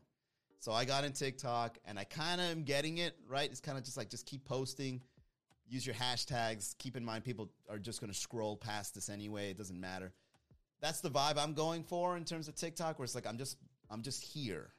So 0.59 0.71
I 0.71 0.85
got 0.85 1.03
in 1.03 1.13
TikTok 1.13 1.77
and 1.85 1.99
I 1.99 2.05
kind 2.05 2.41
of 2.41 2.47
am 2.47 2.63
getting 2.63 2.97
it 2.97 3.15
right. 3.27 3.49
It's 3.49 3.61
kind 3.61 3.77
of 3.77 3.83
just 3.83 3.97
like 3.97 4.09
just 4.09 4.25
keep 4.25 4.45
posting, 4.45 5.01
use 5.67 5.85
your 5.85 5.95
hashtags. 5.95 6.77
Keep 6.77 6.97
in 6.97 7.05
mind 7.05 7.23
people 7.23 7.49
are 7.69 7.79
just 7.79 7.99
going 8.01 8.11
to 8.11 8.17
scroll 8.17 8.55
past 8.55 8.95
this 8.95 9.09
anyway. 9.09 9.51
It 9.51 9.57
doesn't 9.57 9.79
matter 9.79 10.13
that's 10.81 11.01
the 11.01 11.09
vibe 11.09 11.37
I'm 11.37 11.53
going 11.53 11.83
for 11.83 12.17
in 12.17 12.25
terms 12.25 12.47
of 12.47 12.55
TikTok, 12.55 12.99
where 12.99 13.03
it's 13.03 13.15
like 13.15 13.27
I'm 13.27 13.37
just 13.37 13.57
I'm 13.89 14.01
just 14.01 14.23
here. 14.23 14.69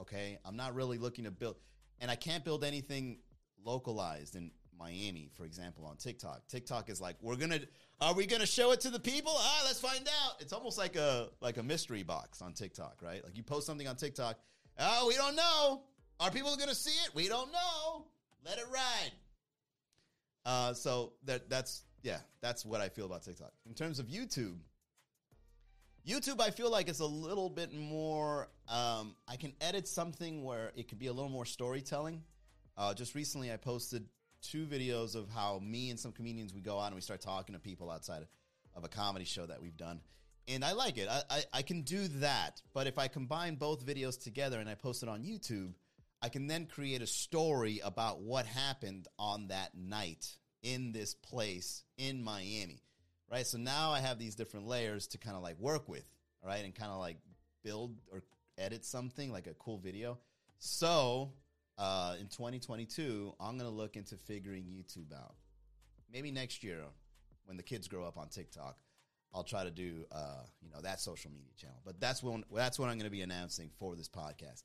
Okay, 0.00 0.38
I'm 0.44 0.56
not 0.56 0.74
really 0.74 0.98
looking 0.98 1.24
to 1.24 1.30
build, 1.30 1.56
and 2.00 2.10
I 2.10 2.16
can't 2.16 2.44
build 2.44 2.64
anything 2.64 3.18
localized 3.64 4.36
in 4.36 4.50
Miami, 4.78 5.30
for 5.34 5.44
example, 5.44 5.86
on 5.86 5.96
TikTok. 5.96 6.46
TikTok 6.48 6.90
is 6.90 7.00
like 7.00 7.16
we're 7.20 7.36
gonna 7.36 7.60
are 8.00 8.14
we 8.14 8.26
gonna 8.26 8.46
show 8.46 8.72
it 8.72 8.80
to 8.82 8.90
the 8.90 9.00
people? 9.00 9.32
Ah, 9.34 9.62
let's 9.64 9.80
find 9.80 10.06
out. 10.24 10.40
It's 10.40 10.52
almost 10.52 10.78
like 10.78 10.96
a 10.96 11.28
like 11.40 11.56
a 11.56 11.62
mystery 11.62 12.02
box 12.02 12.42
on 12.42 12.52
TikTok, 12.52 13.00
right? 13.02 13.24
Like 13.24 13.36
you 13.36 13.42
post 13.42 13.66
something 13.66 13.88
on 13.88 13.96
TikTok. 13.96 14.38
Oh, 14.78 15.06
we 15.08 15.14
don't 15.14 15.36
know. 15.36 15.82
Are 16.20 16.30
people 16.30 16.54
gonna 16.56 16.74
see 16.74 16.90
it? 17.06 17.14
We 17.14 17.28
don't 17.28 17.50
know. 17.50 18.06
Let 18.44 18.58
it 18.58 18.66
ride. 18.72 19.12
Uh, 20.46 20.72
so 20.72 21.12
that 21.24 21.50
that's 21.50 21.82
yeah, 22.02 22.18
that's 22.40 22.64
what 22.64 22.80
I 22.80 22.88
feel 22.88 23.04
about 23.04 23.24
TikTok. 23.24 23.50
In 23.66 23.74
terms 23.74 23.98
of 23.98 24.06
YouTube, 24.06 24.58
YouTube, 26.06 26.40
I 26.40 26.50
feel 26.50 26.70
like 26.70 26.88
it's 26.88 27.00
a 27.00 27.06
little 27.06 27.50
bit 27.50 27.74
more. 27.74 28.48
Um, 28.68 29.16
I 29.26 29.34
can 29.34 29.52
edit 29.60 29.88
something 29.88 30.44
where 30.44 30.70
it 30.76 30.86
could 30.88 31.00
be 31.00 31.08
a 31.08 31.12
little 31.12 31.28
more 31.28 31.44
storytelling. 31.44 32.22
Uh, 32.78 32.94
just 32.94 33.16
recently, 33.16 33.52
I 33.52 33.56
posted 33.56 34.06
two 34.40 34.66
videos 34.66 35.16
of 35.16 35.28
how 35.28 35.58
me 35.60 35.90
and 35.90 35.98
some 35.98 36.12
comedians 36.12 36.54
we 36.54 36.60
go 36.60 36.78
out 36.78 36.86
and 36.86 36.94
we 36.94 37.00
start 37.00 37.20
talking 37.20 37.54
to 37.56 37.58
people 37.60 37.90
outside 37.90 38.24
of 38.76 38.84
a 38.84 38.88
comedy 38.88 39.24
show 39.24 39.46
that 39.46 39.60
we've 39.60 39.76
done, 39.76 40.00
and 40.46 40.64
I 40.64 40.72
like 40.72 40.96
it. 40.96 41.08
I, 41.08 41.22
I, 41.28 41.42
I 41.54 41.62
can 41.62 41.82
do 41.82 42.06
that, 42.20 42.62
but 42.72 42.86
if 42.86 42.98
I 42.98 43.08
combine 43.08 43.56
both 43.56 43.84
videos 43.84 44.22
together 44.22 44.60
and 44.60 44.68
I 44.68 44.76
post 44.76 45.02
it 45.02 45.08
on 45.08 45.24
YouTube, 45.24 45.72
I 46.26 46.28
can 46.28 46.46
then 46.46 46.66
create 46.66 47.02
a 47.02 47.06
story 47.06 47.80
about 47.84 48.20
what 48.20 48.46
happened 48.46 49.08
on 49.18 49.48
that 49.48 49.76
night 49.76 50.36
in 50.62 50.92
this 50.92 51.14
place 51.14 51.84
in 51.96 52.22
Miami 52.22 52.82
right? 53.30 53.46
So 53.46 53.58
now 53.58 53.90
I 53.90 54.00
have 54.00 54.18
these 54.18 54.34
different 54.34 54.66
layers 54.66 55.06
to 55.08 55.18
kind 55.18 55.36
of 55.36 55.42
like 55.42 55.58
work 55.58 55.88
with, 55.88 56.04
right? 56.44 56.64
And 56.64 56.74
kind 56.74 56.90
of 56.90 56.98
like 56.98 57.18
build 57.64 57.96
or 58.12 58.22
edit 58.58 58.84
something 58.84 59.32
like 59.32 59.46
a 59.46 59.54
cool 59.54 59.78
video. 59.78 60.18
So 60.58 61.32
uh, 61.78 62.16
in 62.20 62.28
2022, 62.28 63.34
I'm 63.40 63.58
to 63.70 63.76
look 63.76 63.96
into 63.96 64.16
figuring 64.16 64.64
YouTube 64.64 65.12
out. 65.12 65.34
Maybe 66.12 66.30
next 66.30 66.62
year 66.62 66.80
when 67.44 67.56
the 67.56 67.62
kids 67.62 67.88
grow 67.88 68.04
up 68.04 68.16
on 68.16 68.28
TikTok, 68.28 68.76
I'll 69.34 69.44
try 69.44 69.64
to 69.64 69.70
do 69.70 70.06
uh, 70.12 70.44
you 70.62 70.70
know 70.70 70.80
that 70.80 71.00
social 71.00 71.30
media 71.30 71.50
channel. 71.58 71.76
But 71.84 72.00
that's 72.00 72.22
when 72.22 72.44
that's 72.54 72.78
what 72.78 72.88
I'm 72.88 72.96
to 73.04 73.10
be 73.10 73.22
announcing 73.22 73.70
for 73.78 73.94
this 73.96 74.08
podcast. 74.08 74.62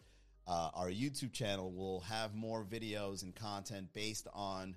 Uh, 0.51 0.69
our 0.73 0.89
YouTube 0.89 1.31
channel 1.31 1.71
will 1.71 2.01
have 2.01 2.35
more 2.35 2.65
videos 2.65 3.23
and 3.23 3.33
content 3.33 3.87
based 3.93 4.27
on 4.33 4.75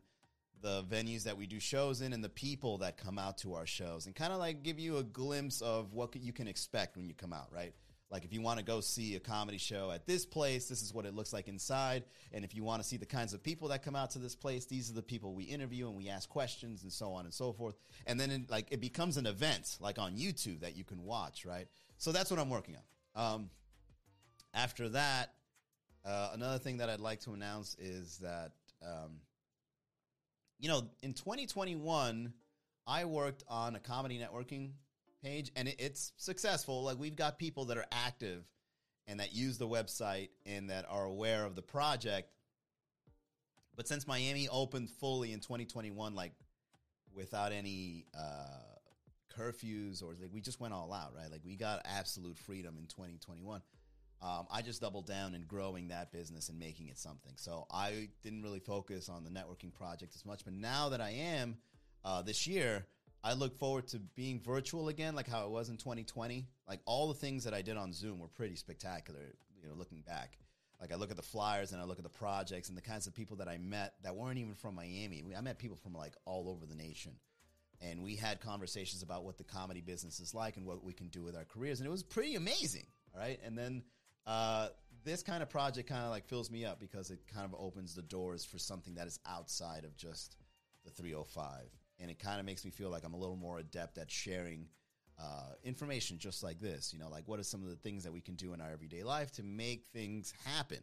the 0.62 0.84
venues 0.84 1.24
that 1.24 1.36
we 1.36 1.48
do 1.48 1.58
shows 1.58 2.00
in 2.00 2.12
and 2.12 2.22
the 2.22 2.28
people 2.28 2.78
that 2.78 2.96
come 2.96 3.18
out 3.18 3.38
to 3.38 3.54
our 3.54 3.66
shows 3.66 4.06
and 4.06 4.14
kind 4.14 4.32
of 4.32 4.38
like 4.38 4.62
give 4.62 4.78
you 4.78 4.98
a 4.98 5.02
glimpse 5.02 5.60
of 5.62 5.92
what 5.92 6.14
you 6.14 6.32
can 6.32 6.46
expect 6.46 6.96
when 6.96 7.08
you 7.08 7.12
come 7.12 7.32
out, 7.32 7.48
right? 7.52 7.74
Like 8.08 8.24
if 8.24 8.32
you 8.32 8.40
want 8.40 8.60
to 8.60 8.64
go 8.64 8.80
see 8.80 9.16
a 9.16 9.18
comedy 9.18 9.58
show 9.58 9.90
at 9.90 10.06
this 10.06 10.24
place, 10.24 10.68
this 10.68 10.80
is 10.80 10.94
what 10.94 11.06
it 11.06 11.14
looks 11.16 11.32
like 11.32 11.48
inside. 11.48 12.04
And 12.32 12.44
if 12.44 12.54
you 12.54 12.62
want 12.62 12.80
to 12.80 12.88
see 12.88 12.96
the 12.96 13.04
kinds 13.04 13.34
of 13.34 13.42
people 13.42 13.66
that 13.68 13.82
come 13.82 13.96
out 13.96 14.10
to 14.10 14.20
this 14.20 14.36
place, 14.36 14.66
these 14.66 14.88
are 14.90 14.94
the 14.94 15.02
people 15.02 15.34
we 15.34 15.42
interview 15.42 15.88
and 15.88 15.96
we 15.96 16.08
ask 16.08 16.28
questions 16.28 16.84
and 16.84 16.92
so 16.92 17.14
on 17.14 17.24
and 17.24 17.34
so 17.34 17.52
forth. 17.52 17.74
And 18.06 18.20
then 18.20 18.30
it, 18.30 18.48
like 18.48 18.68
it 18.70 18.80
becomes 18.80 19.16
an 19.16 19.26
event 19.26 19.78
like 19.80 19.98
on 19.98 20.14
YouTube 20.14 20.60
that 20.60 20.76
you 20.76 20.84
can 20.84 21.02
watch, 21.02 21.44
right? 21.44 21.66
So 21.98 22.12
that's 22.12 22.30
what 22.30 22.38
I'm 22.38 22.48
working 22.48 22.76
on. 23.16 23.34
Um, 23.34 23.50
after 24.54 24.88
that, 24.90 25.32
uh, 26.04 26.30
another 26.34 26.58
thing 26.58 26.78
that 26.78 26.90
I'd 26.90 27.00
like 27.00 27.20
to 27.20 27.32
announce 27.32 27.76
is 27.78 28.18
that 28.18 28.52
um, 28.82 29.20
you 30.58 30.68
know, 30.68 30.82
in 31.02 31.12
2021, 31.12 32.32
I 32.86 33.04
worked 33.04 33.44
on 33.48 33.76
a 33.76 33.80
comedy 33.80 34.18
networking 34.18 34.72
page 35.22 35.50
and 35.56 35.68
it, 35.68 35.76
it's 35.78 36.12
successful. 36.16 36.84
Like 36.84 36.98
we've 36.98 37.16
got 37.16 37.38
people 37.38 37.66
that 37.66 37.78
are 37.78 37.86
active 37.92 38.44
and 39.06 39.20
that 39.20 39.34
use 39.34 39.58
the 39.58 39.68
website 39.68 40.30
and 40.46 40.70
that 40.70 40.86
are 40.88 41.04
aware 41.04 41.44
of 41.44 41.54
the 41.56 41.62
project. 41.62 42.30
But 43.76 43.88
since 43.88 44.06
Miami 44.06 44.48
opened 44.48 44.90
fully 44.90 45.32
in 45.32 45.40
2021, 45.40 46.14
like 46.14 46.32
without 47.14 47.52
any 47.52 48.06
uh, 48.16 48.46
curfews 49.36 50.02
or 50.02 50.14
like 50.20 50.30
we 50.32 50.40
just 50.40 50.60
went 50.60 50.72
all 50.72 50.92
out, 50.92 51.12
right? 51.16 51.30
Like 51.30 51.40
we 51.44 51.56
got 51.56 51.82
absolute 51.84 52.38
freedom 52.38 52.76
in 52.78 52.86
2021 52.86 53.60
um, 54.24 54.46
I 54.50 54.62
just 54.62 54.80
doubled 54.80 55.06
down 55.06 55.34
in 55.34 55.42
growing 55.42 55.88
that 55.88 56.10
business 56.10 56.48
and 56.48 56.58
making 56.58 56.88
it 56.88 56.98
something. 56.98 57.34
So 57.36 57.66
I 57.70 58.08
didn't 58.22 58.42
really 58.42 58.58
focus 58.58 59.10
on 59.10 59.22
the 59.22 59.28
networking 59.28 59.72
project 59.72 60.14
as 60.14 60.24
much. 60.24 60.44
But 60.46 60.54
now 60.54 60.88
that 60.88 61.00
I 61.02 61.10
am 61.10 61.58
uh, 62.06 62.22
this 62.22 62.46
year, 62.46 62.86
I 63.22 63.34
look 63.34 63.58
forward 63.58 63.86
to 63.88 63.98
being 63.98 64.40
virtual 64.40 64.88
again, 64.88 65.14
like 65.14 65.28
how 65.28 65.44
it 65.44 65.50
was 65.50 65.68
in 65.68 65.76
2020. 65.76 66.46
Like 66.66 66.80
all 66.86 67.08
the 67.08 67.14
things 67.14 67.44
that 67.44 67.52
I 67.52 67.60
did 67.60 67.76
on 67.76 67.92
Zoom 67.92 68.18
were 68.18 68.28
pretty 68.28 68.56
spectacular, 68.56 69.20
you 69.60 69.68
know, 69.68 69.74
looking 69.74 70.00
back. 70.00 70.38
Like 70.80 70.90
I 70.90 70.96
look 70.96 71.10
at 71.10 71.16
the 71.16 71.22
flyers 71.22 71.72
and 71.72 71.80
I 71.82 71.84
look 71.84 71.98
at 71.98 72.04
the 72.04 72.10
projects 72.10 72.70
and 72.70 72.78
the 72.78 72.82
kinds 72.82 73.06
of 73.06 73.14
people 73.14 73.36
that 73.36 73.48
I 73.48 73.58
met 73.58 73.94
that 74.04 74.16
weren't 74.16 74.38
even 74.38 74.54
from 74.54 74.74
Miami. 74.74 75.22
I 75.36 75.40
met 75.42 75.58
people 75.58 75.76
from 75.76 75.92
like 75.92 76.14
all 76.24 76.48
over 76.48 76.64
the 76.64 76.74
nation. 76.74 77.12
And 77.82 78.02
we 78.02 78.16
had 78.16 78.40
conversations 78.40 79.02
about 79.02 79.24
what 79.24 79.36
the 79.36 79.44
comedy 79.44 79.82
business 79.82 80.18
is 80.18 80.32
like 80.32 80.56
and 80.56 80.64
what 80.64 80.82
we 80.82 80.94
can 80.94 81.08
do 81.08 81.22
with 81.22 81.36
our 81.36 81.44
careers. 81.44 81.80
And 81.80 81.86
it 81.86 81.90
was 81.90 82.02
pretty 82.02 82.36
amazing. 82.36 82.86
All 83.14 83.20
right. 83.20 83.38
And 83.44 83.56
then 83.56 83.82
uh, 84.26 84.68
this 85.04 85.22
kind 85.22 85.42
of 85.42 85.50
project 85.50 85.88
kind 85.88 86.04
of 86.04 86.10
like 86.10 86.26
fills 86.26 86.50
me 86.50 86.64
up 86.64 86.80
because 86.80 87.10
it 87.10 87.20
kind 87.32 87.44
of 87.44 87.54
opens 87.58 87.94
the 87.94 88.02
doors 88.02 88.44
for 88.44 88.58
something 88.58 88.94
that 88.94 89.06
is 89.06 89.18
outside 89.26 89.84
of 89.84 89.96
just 89.96 90.36
the 90.84 90.90
305 90.90 91.62
and 92.00 92.10
it 92.10 92.18
kind 92.18 92.40
of 92.40 92.46
makes 92.46 92.64
me 92.64 92.70
feel 92.70 92.90
like 92.90 93.04
i'm 93.04 93.14
a 93.14 93.18
little 93.18 93.36
more 93.36 93.58
adept 93.58 93.98
at 93.98 94.10
sharing 94.10 94.66
uh, 95.18 95.52
information 95.62 96.18
just 96.18 96.42
like 96.42 96.60
this. 96.60 96.92
You 96.92 96.98
know, 96.98 97.08
like 97.08 97.24
what 97.26 97.38
are 97.38 97.44
some 97.44 97.62
of 97.62 97.68
the 97.68 97.76
things 97.76 98.04
that 98.04 98.12
we 98.12 98.20
can 98.20 98.34
do 98.34 98.52
in 98.52 98.60
our 98.60 98.70
everyday 98.70 99.02
life 99.02 99.30
to 99.32 99.42
make 99.42 99.84
things 99.92 100.32
happen, 100.44 100.80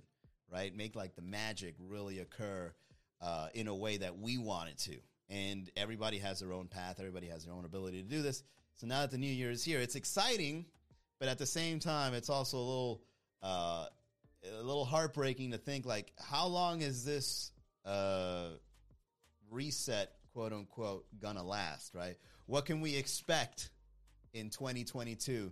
right? 0.52 0.76
Make 0.76 0.96
like 0.96 1.16
the 1.16 1.22
magic 1.22 1.76
really 1.80 2.20
occur 2.20 2.74
uh, 3.22 3.48
in 3.54 3.68
a 3.68 3.76
way 3.76 3.98
that 3.98 4.18
we 4.18 4.38
want 4.38 4.70
it 4.70 4.78
to. 4.80 4.98
And 5.30 5.70
everybody 5.78 6.18
has 6.18 6.40
their 6.40 6.52
own 6.52 6.68
path. 6.68 6.98
Everybody 7.00 7.28
has 7.28 7.46
their 7.46 7.54
own 7.54 7.66
ability 7.66 8.02
to 8.04 8.08
do 8.08 8.22
this. 8.22 8.44
So 8.76 8.88
now 8.88 9.02
that 9.02 9.12
the 9.12 9.18
new 9.18 9.32
year 9.32 9.52
is 9.52 9.64
here, 9.64 9.80
it's 9.80 9.96
exciting, 9.96 10.66
but 11.20 11.30
at 11.30 11.38
the 11.38 11.46
same 11.46 11.80
time, 11.80 12.14
it's 12.14 12.30
also 12.30 12.58
a 12.58 12.60
little, 12.60 13.02
uh, 13.44 13.86
a 14.60 14.64
little 14.64 14.86
heartbreaking 14.86 15.52
to 15.52 15.58
think 15.58 15.86
like, 15.86 16.14
how 16.20 16.48
long 16.48 16.82
is 16.82 17.04
this 17.04 17.52
uh, 17.86 18.50
reset, 19.50 20.12
quote 20.34 20.54
unquote, 20.54 21.06
gonna 21.20 21.44
last? 21.44 21.94
Right? 21.96 22.18
What 22.46 22.66
can 22.66 22.82
we 22.82 22.96
expect 22.96 23.70
in 24.34 24.50
2022 24.50 25.52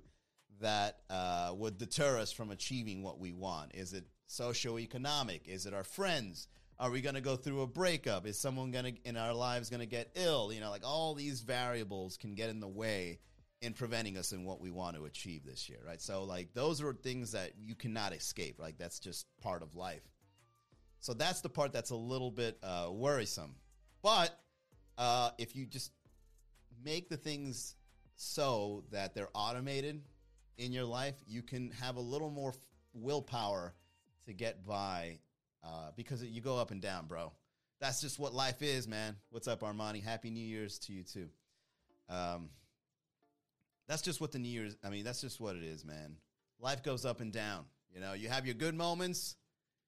that 0.61 0.99
uh, 1.09 1.53
would 1.55 1.77
deter 1.77 2.17
us 2.17 2.31
from 2.31 2.51
achieving 2.51 3.03
what 3.03 3.19
we 3.19 3.31
want? 3.31 3.73
Is 3.73 3.93
it 3.93 4.05
socioeconomic? 4.29 5.47
Is 5.47 5.65
it 5.65 5.73
our 5.73 5.83
friends? 5.83 6.47
Are 6.79 6.91
we 6.91 7.01
to 7.15 7.21
go 7.21 7.35
through 7.35 7.61
a 7.61 7.67
breakup? 7.67 8.25
Is 8.25 8.39
someone 8.39 8.71
to 8.85 8.93
in 9.03 9.17
our 9.17 9.33
lives 9.33 9.69
to 9.81 9.85
get 9.85 10.11
ill? 10.15 10.53
You 10.53 10.61
know, 10.61 10.69
like 10.69 10.85
all 10.85 11.13
these 11.13 11.41
variables 11.41 12.17
can 12.17 12.35
get 12.35 12.49
in 12.49 12.61
the 12.61 12.67
way 12.67 13.19
in 13.61 13.73
preventing 13.73 14.17
us 14.17 14.31
in 14.31 14.45
what 14.45 14.61
we 14.61 14.71
want 14.71 14.95
to 14.95 15.05
achieve 15.05 15.43
this 15.45 15.67
year, 15.67 15.79
right? 15.85 16.01
So 16.01 16.23
like 16.23 16.53
those 16.53 16.81
are 16.81 16.93
things 16.93 17.33
that 17.33 17.51
you 17.59 17.75
cannot 17.75 18.13
escape. 18.13 18.59
Like 18.59 18.77
that's 18.77 18.99
just 18.99 19.27
part 19.41 19.61
of 19.61 19.75
life. 19.75 20.03
So 20.99 21.13
that's 21.13 21.41
the 21.41 21.49
part 21.49 21.73
that's 21.73 21.91
a 21.91 21.95
little 21.95 22.31
bit 22.31 22.57
uh, 22.63 22.89
worrisome. 22.91 23.55
But 24.01 24.37
uh, 24.97 25.31
if 25.37 25.55
you 25.55 25.65
just 25.65 25.91
make 26.83 27.09
the 27.09 27.17
things 27.17 27.75
so 28.15 28.83
that 28.91 29.13
they're 29.13 29.29
automated 29.33 30.01
in 30.57 30.71
your 30.71 30.85
life, 30.85 31.15
you 31.27 31.41
can 31.41 31.71
have 31.71 31.95
a 31.95 32.01
little 32.01 32.29
more 32.29 32.53
willpower 32.93 33.73
to 34.25 34.33
get 34.33 34.65
by 34.65 35.19
uh, 35.63 35.91
because 35.95 36.23
you 36.23 36.41
go 36.41 36.57
up 36.57 36.71
and 36.71 36.81
down, 36.81 37.07
bro. 37.07 37.31
That's 37.79 38.01
just 38.01 38.19
what 38.19 38.33
life 38.33 38.61
is, 38.61 38.87
man. 38.87 39.15
What's 39.29 39.47
up, 39.47 39.61
Armani? 39.61 40.03
Happy 40.03 40.29
New 40.29 40.45
Year's 40.45 40.79
to 40.79 40.93
you 40.93 41.03
too. 41.03 41.29
Um, 42.09 42.49
that's 43.89 44.01
just 44.01 44.21
what 44.21 44.31
the 44.31 44.39
New 44.39 44.47
Year's. 44.47 44.77
I 44.83 44.89
mean, 44.89 45.03
that's 45.03 45.19
just 45.19 45.41
what 45.41 45.57
it 45.57 45.63
is, 45.63 45.83
man. 45.83 46.15
Life 46.61 46.83
goes 46.83 47.05
up 47.05 47.19
and 47.19 47.33
down. 47.33 47.65
You 47.93 47.99
know, 47.99 48.13
you 48.13 48.29
have 48.29 48.45
your 48.45 48.55
good 48.55 48.75
moments, 48.75 49.35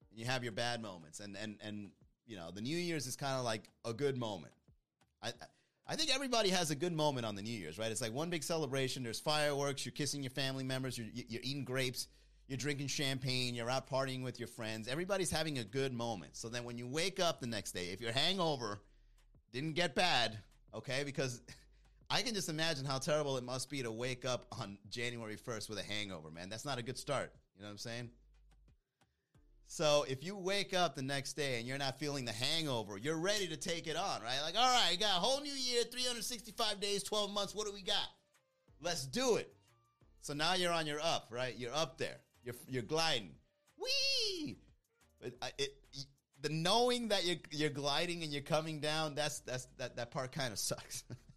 and 0.10 0.20
you 0.20 0.26
have 0.26 0.44
your 0.44 0.52
bad 0.52 0.82
moments, 0.82 1.22
and 1.22 1.38
and 1.38 1.58
and 1.64 1.92
you 2.26 2.36
know, 2.36 2.52
the 2.52 2.62
New 2.62 2.78
Year's 2.78 3.08
is 3.08 3.16
kind 3.16 3.38
of 3.38 3.46
like 3.46 3.70
a 3.86 3.94
good 3.94 4.18
moment. 4.18 4.54
I. 5.24 5.32
I 5.88 5.96
think 5.96 6.14
everybody 6.14 6.50
has 6.50 6.72
a 6.72 6.76
good 6.76 6.94
moment 6.94 7.26
on 7.26 7.36
the 7.36 7.42
New 7.42 7.52
Year's, 7.52 7.78
right? 7.78 7.92
It's 7.92 8.00
like 8.00 8.14
one 8.14 8.30
big 8.30 8.44
celebration. 8.44 9.04
There's 9.04 9.20
fireworks. 9.20 9.84
You're 9.84 9.92
kissing 9.92 10.24
your 10.24 10.30
family 10.30 10.64
members. 10.64 10.98
You're, 10.98 11.08
you're 11.12 11.42
eating 11.44 11.66
grapes 11.66 12.08
you're 12.52 12.58
drinking 12.58 12.88
champagne, 12.88 13.56
you're 13.56 13.70
out 13.70 13.90
partying 13.90 14.24
with 14.24 14.38
your 14.38 14.50
friends. 14.50 14.90
Everybody's 14.90 15.32
having 15.32 15.60
a 15.60 15.64
good 15.64 15.94
moment. 15.94 16.36
So 16.36 16.50
then 16.50 16.66
when 16.66 16.78
you 16.78 16.86
wake 16.86 17.18
up 17.18 17.40
the 17.40 17.48
next 17.48 17.72
day, 17.72 17.92
if 17.94 18.02
your 18.02 18.12
hangover 18.12 18.82
didn't 19.54 19.72
get 19.72 19.96
bad, 19.96 20.38
okay, 20.74 21.04
because 21.06 21.42
I 22.14 22.22
can 22.24 22.34
just 22.34 22.50
imagine 22.50 22.84
how 22.84 22.98
terrible 22.98 23.38
it 23.38 23.44
must 23.46 23.70
be 23.70 23.82
to 23.84 23.92
wake 23.92 24.26
up 24.26 24.46
on 24.60 24.78
January 24.90 25.38
1st 25.38 25.70
with 25.70 25.80
a 25.80 25.84
hangover, 25.84 26.30
man. 26.30 26.50
That's 26.50 26.66
not 26.66 26.78
a 26.78 26.84
good 26.84 26.98
start. 26.98 27.32
You 27.56 27.62
know 27.62 27.70
what 27.70 27.72
I'm 27.72 27.78
saying? 27.78 28.10
So 29.68 30.06
if 30.10 30.22
you 30.22 30.36
wake 30.36 30.74
up 30.74 30.96
the 30.96 31.02
next 31.02 31.34
day 31.38 31.58
and 31.58 31.66
you're 31.66 31.78
not 31.78 31.98
feeling 32.00 32.26
the 32.26 32.34
hangover, 32.34 32.98
you're 32.98 33.18
ready 33.18 33.48
to 33.48 33.56
take 33.56 33.88
it 33.88 33.96
on, 33.96 34.22
right? 34.22 34.42
Like, 34.44 34.58
all 34.58 34.74
right, 34.74 35.00
got 35.00 35.16
a 35.16 35.22
whole 35.22 35.40
new 35.40 35.54
year, 35.54 35.84
365 35.86 36.82
days, 36.82 37.04
12 37.04 37.32
months. 37.32 37.56
What 37.56 37.66
do 37.66 37.72
we 37.72 37.82
got? 37.82 37.96
Let's 38.82 39.08
do 39.08 39.38
it. 39.38 39.54
So 40.20 40.34
now 40.34 40.56
you're 40.56 40.74
on 40.74 40.86
your 40.86 41.00
up, 41.00 41.30
right? 41.32 41.58
You're 41.58 41.74
up 41.74 41.98
there. 41.98 42.18
You're 42.44 42.56
you're 42.68 42.84
gliding. 42.84 43.32
Wee! 43.78 44.58
But 45.22 45.34
it, 45.58 45.74
it, 45.94 46.06
the 46.42 46.50
knowing 46.50 47.08
that 47.08 47.26
you're 47.26 47.38
you're 47.52 47.70
gliding 47.70 48.24
and 48.24 48.34
you're 48.34 48.42
coming 48.42 48.82
down, 48.82 49.16
that's 49.16 49.40
that's 49.40 49.68
that 49.78 49.96
that 49.96 50.12
part 50.12 50.34
kind 50.34 50.52
of 50.52 50.60
sucks. 50.60 51.06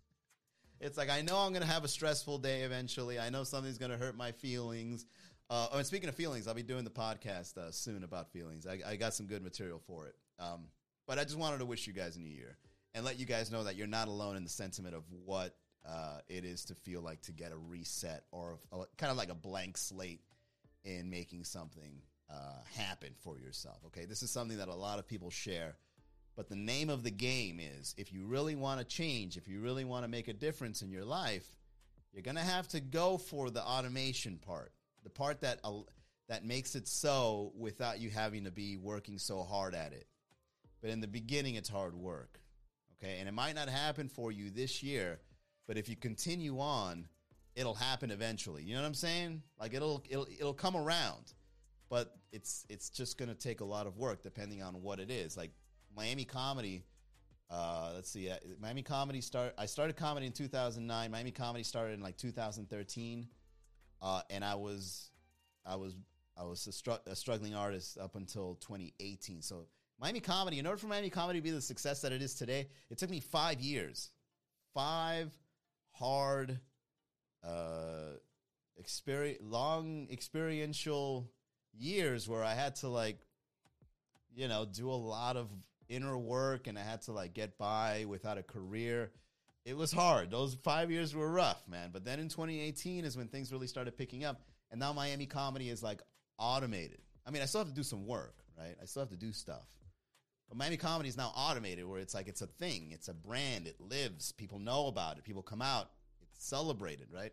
it's 0.84 0.98
like 0.98 1.08
I 1.08 1.22
know 1.22 1.38
I'm 1.38 1.52
gonna 1.54 1.64
have 1.64 1.82
a 1.82 1.88
stressful 1.88 2.38
day 2.38 2.60
eventually. 2.60 3.18
I 3.18 3.30
know 3.30 3.42
something's 3.42 3.78
gonna 3.78 3.96
hurt 3.96 4.16
my 4.16 4.32
feelings. 4.32 5.06
Uh, 5.48 5.68
oh, 5.72 5.78
and 5.78 5.86
speaking 5.86 6.08
of 6.08 6.14
feelings, 6.14 6.46
I'll 6.46 6.54
be 6.54 6.62
doing 6.62 6.84
the 6.84 6.90
podcast 6.90 7.56
uh, 7.56 7.70
soon 7.70 8.04
about 8.04 8.30
feelings. 8.32 8.66
I, 8.66 8.80
I, 8.86 8.96
got 8.96 9.12
some 9.12 9.26
good 9.26 9.42
material 9.42 9.78
for 9.86 10.06
it. 10.06 10.14
Um, 10.38 10.64
but 11.06 11.18
I 11.18 11.24
just 11.24 11.36
wanted 11.36 11.58
to 11.58 11.66
wish 11.66 11.86
you 11.86 11.92
guys 11.92 12.16
a 12.16 12.20
new 12.20 12.30
year 12.30 12.56
and 12.94 13.04
let 13.04 13.18
you 13.18 13.26
guys 13.26 13.50
know 13.50 13.64
that 13.64 13.76
you're 13.76 13.86
not 13.86 14.08
alone 14.08 14.36
in 14.36 14.44
the 14.44 14.50
sentiment 14.50 14.94
of 14.94 15.04
what 15.24 15.54
uh, 15.86 16.20
it 16.28 16.44
is 16.44 16.64
to 16.66 16.74
feel 16.74 17.02
like 17.02 17.20
to 17.22 17.32
get 17.32 17.52
a 17.52 17.56
reset 17.56 18.24
or 18.30 18.58
a, 18.72 18.78
kind 18.96 19.10
of 19.10 19.18
like 19.18 19.28
a 19.28 19.34
blank 19.34 19.76
slate 19.76 20.22
in 20.84 21.10
making 21.10 21.44
something 21.44 22.00
uh, 22.30 22.62
happen 22.76 23.10
for 23.22 23.38
yourself. 23.38 23.78
Okay, 23.86 24.06
this 24.06 24.22
is 24.22 24.30
something 24.30 24.58
that 24.58 24.68
a 24.68 24.74
lot 24.74 24.98
of 24.98 25.06
people 25.06 25.30
share. 25.30 25.76
But 26.36 26.48
the 26.48 26.56
name 26.56 26.90
of 26.90 27.02
the 27.02 27.10
game 27.10 27.60
is 27.60 27.94
if 27.96 28.12
you 28.12 28.26
really 28.26 28.56
want 28.56 28.80
to 28.80 28.84
change, 28.84 29.36
if 29.36 29.46
you 29.46 29.60
really 29.60 29.84
want 29.84 30.04
to 30.04 30.08
make 30.08 30.28
a 30.28 30.32
difference 30.32 30.82
in 30.82 30.90
your 30.90 31.04
life, 31.04 31.46
you're 32.12 32.22
going 32.22 32.36
to 32.36 32.42
have 32.42 32.68
to 32.68 32.80
go 32.80 33.18
for 33.18 33.50
the 33.50 33.62
automation 33.62 34.38
part, 34.38 34.72
the 35.02 35.10
part 35.10 35.40
that 35.42 35.60
that 36.28 36.44
makes 36.44 36.74
it 36.74 36.88
so 36.88 37.52
without 37.56 38.00
you 38.00 38.10
having 38.10 38.44
to 38.44 38.50
be 38.50 38.76
working 38.76 39.18
so 39.18 39.42
hard 39.42 39.74
at 39.74 39.92
it. 39.92 40.06
But 40.80 40.90
in 40.90 41.00
the 41.00 41.08
beginning, 41.08 41.54
it's 41.54 41.68
hard 41.68 41.94
work. 41.94 42.40
Okay, 43.02 43.16
and 43.18 43.28
it 43.28 43.32
might 43.32 43.54
not 43.54 43.68
happen 43.68 44.08
for 44.08 44.32
you 44.32 44.50
this 44.50 44.82
year, 44.82 45.20
but 45.66 45.76
if 45.76 45.88
you 45.88 45.96
continue 45.96 46.58
on, 46.60 47.06
it'll 47.54 47.74
happen 47.74 48.10
eventually. 48.10 48.62
You 48.62 48.74
know 48.74 48.80
what 48.80 48.88
I'm 48.88 48.94
saying? 48.94 49.42
Like 49.58 49.74
it'll 49.74 50.02
it'll 50.08 50.26
it'll 50.38 50.54
come 50.54 50.76
around. 50.76 51.32
But 51.90 52.16
it's 52.32 52.64
it's 52.68 52.90
just 52.90 53.18
going 53.18 53.28
to 53.28 53.34
take 53.34 53.60
a 53.60 53.64
lot 53.64 53.86
of 53.86 53.96
work 53.98 54.22
depending 54.22 54.62
on 54.62 54.82
what 54.82 55.00
it 55.00 55.10
is. 55.10 55.36
Like 55.36 55.52
Miami 55.96 56.24
comedy 56.24 56.84
uh, 57.50 57.92
let's 57.94 58.10
see. 58.10 58.30
Uh, 58.30 58.36
Miami 58.60 58.82
comedy 58.82 59.20
start 59.20 59.54
I 59.58 59.66
started 59.66 59.96
comedy 59.96 60.26
in 60.26 60.32
2009. 60.32 61.10
Miami 61.10 61.30
comedy 61.30 61.62
started 61.62 61.94
in 61.94 62.00
like 62.00 62.16
2013. 62.16 63.28
Uh, 64.02 64.20
and 64.30 64.44
I 64.44 64.54
was 64.54 65.10
I 65.64 65.76
was 65.76 65.94
I 66.36 66.44
was 66.44 66.66
a, 66.66 66.72
str- 66.72 66.90
a 67.06 67.14
struggling 67.14 67.54
artist 67.54 67.98
up 67.98 68.16
until 68.16 68.56
2018. 68.56 69.42
So 69.42 69.66
Miami 70.00 70.20
comedy, 70.20 70.58
in 70.58 70.66
order 70.66 70.78
for 70.78 70.88
Miami 70.88 71.10
comedy 71.10 71.38
to 71.38 71.42
be 71.42 71.50
the 71.50 71.60
success 71.60 72.00
that 72.00 72.12
it 72.12 72.20
is 72.20 72.34
today, 72.34 72.68
it 72.90 72.98
took 72.98 73.08
me 73.08 73.20
5 73.20 73.60
years. 73.60 74.10
5 74.74 75.30
hard 75.92 76.58
uh, 77.44 78.14
experience, 78.76 79.38
long 79.40 80.08
experiential 80.10 81.30
years 81.72 82.28
where 82.28 82.42
I 82.42 82.54
had 82.54 82.74
to 82.76 82.88
like, 82.88 83.18
you 84.34 84.48
know, 84.48 84.66
do 84.66 84.90
a 84.90 84.92
lot 84.92 85.36
of 85.36 85.48
inner 85.88 86.16
work 86.18 86.66
and 86.66 86.78
I 86.78 86.82
had 86.82 87.02
to 87.02 87.12
like 87.12 87.34
get 87.34 87.58
by 87.58 88.04
without 88.08 88.38
a 88.38 88.42
career. 88.42 89.12
It 89.64 89.76
was 89.76 89.92
hard. 89.92 90.30
Those 90.30 90.56
five 90.62 90.90
years 90.90 91.14
were 91.14 91.30
rough, 91.30 91.66
man. 91.68 91.90
But 91.92 92.04
then 92.04 92.20
in 92.20 92.28
2018 92.28 93.04
is 93.04 93.16
when 93.16 93.28
things 93.28 93.52
really 93.52 93.66
started 93.66 93.96
picking 93.96 94.24
up. 94.24 94.42
And 94.70 94.80
now 94.80 94.92
Miami 94.92 95.26
comedy 95.26 95.70
is 95.70 95.82
like 95.82 96.02
automated. 96.38 96.98
I 97.26 97.30
mean, 97.30 97.42
I 97.42 97.46
still 97.46 97.60
have 97.60 97.68
to 97.68 97.74
do 97.74 97.82
some 97.82 98.06
work, 98.06 98.36
right? 98.58 98.76
I 98.80 98.84
still 98.84 99.02
have 99.02 99.10
to 99.10 99.16
do 99.16 99.32
stuff. 99.32 99.66
But 100.48 100.58
Miami 100.58 100.76
comedy 100.76 101.08
is 101.08 101.16
now 101.16 101.32
automated 101.34 101.86
where 101.86 102.00
it's 102.00 102.14
like 102.14 102.28
it's 102.28 102.42
a 102.42 102.46
thing, 102.46 102.90
it's 102.92 103.08
a 103.08 103.14
brand, 103.14 103.66
it 103.66 103.80
lives, 103.80 104.32
people 104.32 104.58
know 104.58 104.88
about 104.88 105.16
it, 105.16 105.24
people 105.24 105.42
come 105.42 105.62
out, 105.62 105.90
it's 106.22 106.44
celebrated, 106.44 107.08
right? 107.12 107.32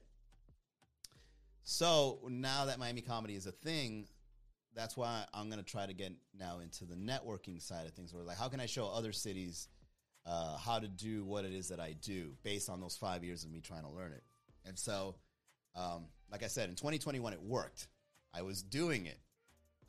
So 1.64 2.20
now 2.30 2.66
that 2.66 2.80
Miami 2.80 3.02
comedy 3.02 3.36
is 3.36 3.46
a 3.46 3.52
thing, 3.52 4.08
that's 4.76 4.96
why 4.96 5.26
I'm 5.34 5.50
to 5.52 5.64
try 5.64 5.86
to 5.86 5.94
get 5.94 6.14
now 6.38 6.60
into 6.60 6.86
the 6.86 6.96
networking 6.96 7.62
side 7.62 7.86
of 7.86 7.94
things. 7.94 8.14
Where 8.14 8.24
like, 8.24 8.38
how 8.38 8.48
can 8.48 8.60
I 8.60 8.66
show 8.66 8.88
other 8.88 9.12
cities 9.12 9.68
uh, 10.26 10.58
how 10.58 10.80
to 10.80 10.88
do 10.88 11.24
what 11.26 11.46
it 11.46 11.54
is 11.54 11.70
that 11.70 11.80
I 11.80 11.94
do 11.94 12.32
based 12.44 12.70
on 12.70 12.80
those 12.80 12.98
five 12.98 13.24
years 13.24 13.44
of 13.44 13.52
me 13.52 13.60
trying 13.60 13.84
to 13.84 13.90
learn 13.90 14.12
it? 14.14 14.24
And 14.66 14.78
so, 14.78 15.16
um, 15.76 16.06
like 16.32 16.44
I 16.44 16.48
said, 16.48 16.70
in 16.70 16.76
2021, 16.76 17.34
it 17.34 17.42
worked. 17.42 17.88
I 18.34 18.44
was 18.44 18.62
doing 18.62 19.08
it 19.08 19.20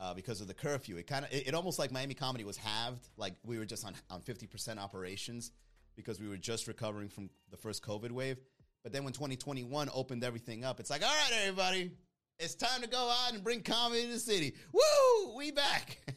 uh, 0.01 0.14
because 0.14 0.40
of 0.40 0.49
the 0.49 0.55
curfew. 0.55 0.97
It 0.97 1.07
kind 1.07 1.25
of, 1.25 1.33
it, 1.33 1.49
it, 1.49 1.55
almost 1.55 1.79
like 1.79 1.92
Miami 1.92 2.14
comedy 2.14 2.45
was 2.45 2.57
halved. 2.57 3.09
Like 3.16 3.35
we 3.45 3.59
were 3.59 3.64
just 3.64 3.87
on 3.87 3.95
on 4.11 4.21
50% 4.21 4.79
operations 4.79 5.53
because 5.97 6.21
we 6.21 6.29
were 6.29 6.37
just 6.37 6.66
recovering 6.66 7.09
from 7.09 7.31
the 7.51 7.57
first 7.57 7.85
COVID 7.85 8.11
wave. 8.11 8.38
But 8.83 8.92
then 8.92 9.05
when 9.05 9.12
2021 9.12 9.90
opened 9.95 10.25
everything 10.25 10.64
up, 10.64 10.81
it's 10.81 10.90
like, 10.90 11.03
all 11.03 11.09
right, 11.09 11.40
everybody, 11.42 11.92
it's 12.38 12.55
time 12.55 12.83
to 12.83 12.88
go 12.88 12.99
out 12.99 13.33
and 13.33 13.45
bring 13.45 13.62
comedy 13.62 14.03
to 14.03 14.12
the 14.12 14.18
city. 14.18 14.55
Woo! 14.73 15.37
We 15.37 15.51
back. 15.51 15.99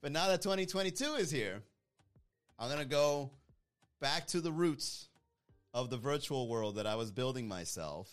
but 0.00 0.12
now 0.12 0.28
that 0.28 0.42
2022 0.42 1.14
is 1.14 1.30
here, 1.30 1.62
I'm 2.58 2.68
going 2.68 2.80
to 2.80 2.88
go 2.88 3.30
back 4.00 4.26
to 4.28 4.40
the 4.40 4.52
roots 4.52 5.08
of 5.74 5.90
the 5.90 5.96
virtual 5.96 6.48
world 6.48 6.76
that 6.76 6.86
I 6.86 6.94
was 6.94 7.10
building 7.10 7.48
myself. 7.48 8.08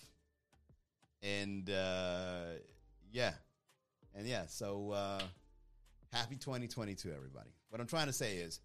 And 1.21 1.69
uh, 1.69 2.45
yeah. 3.11 3.33
And 4.13 4.27
yeah, 4.27 4.45
so 4.47 4.91
uh, 4.91 5.21
happy 6.13 6.35
2022, 6.35 7.11
everybody. 7.15 7.49
What 7.69 7.81
I'm 7.81 7.87
trying 7.87 8.07
to 8.07 8.13
say 8.13 8.37
is 8.37 8.59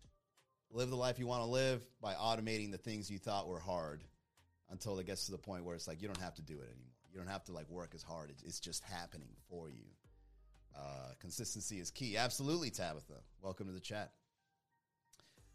live 0.70 0.90
the 0.90 0.96
life 0.96 1.18
you 1.18 1.26
want 1.26 1.42
to 1.42 1.50
live 1.50 1.82
by 2.00 2.14
automating 2.14 2.70
the 2.70 2.78
things 2.78 3.10
you 3.10 3.18
thought 3.18 3.48
were 3.48 3.60
hard. 3.60 4.04
until 4.70 4.98
it 4.98 5.06
gets 5.06 5.26
to 5.26 5.32
the 5.32 5.38
point 5.38 5.64
where 5.64 5.74
it's 5.74 5.88
like 5.88 6.00
you 6.00 6.08
don't 6.08 6.20
have 6.20 6.34
to 6.36 6.42
do 6.42 6.54
it 6.54 6.68
anymore. 6.70 6.86
You 7.12 7.18
don't 7.18 7.28
have 7.28 7.44
to 7.44 7.52
like 7.52 7.68
work 7.68 7.92
as 7.94 8.02
hard. 8.02 8.32
It's 8.44 8.60
just 8.60 8.84
happening 8.84 9.30
for 9.48 9.68
you. 9.68 9.84
Uh, 10.76 11.12
consistency 11.18 11.78
is 11.78 11.90
key. 11.90 12.16
Absolutely, 12.16 12.70
Tabitha. 12.70 13.20
Welcome 13.42 13.66
to 13.66 13.72
the 13.72 13.80
chat. 13.80 14.12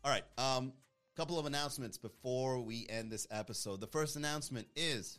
All 0.04 0.12
right. 0.12 0.24
Um, 0.38 0.74
couple 1.15 1.39
of 1.39 1.46
announcements 1.46 1.98
before 1.98 2.60
we 2.60 2.86
end 2.89 3.10
this 3.10 3.26
episode. 3.32 3.80
The 3.80 3.88
first 3.88 4.18
announcement 4.18 4.68
is 4.76 5.18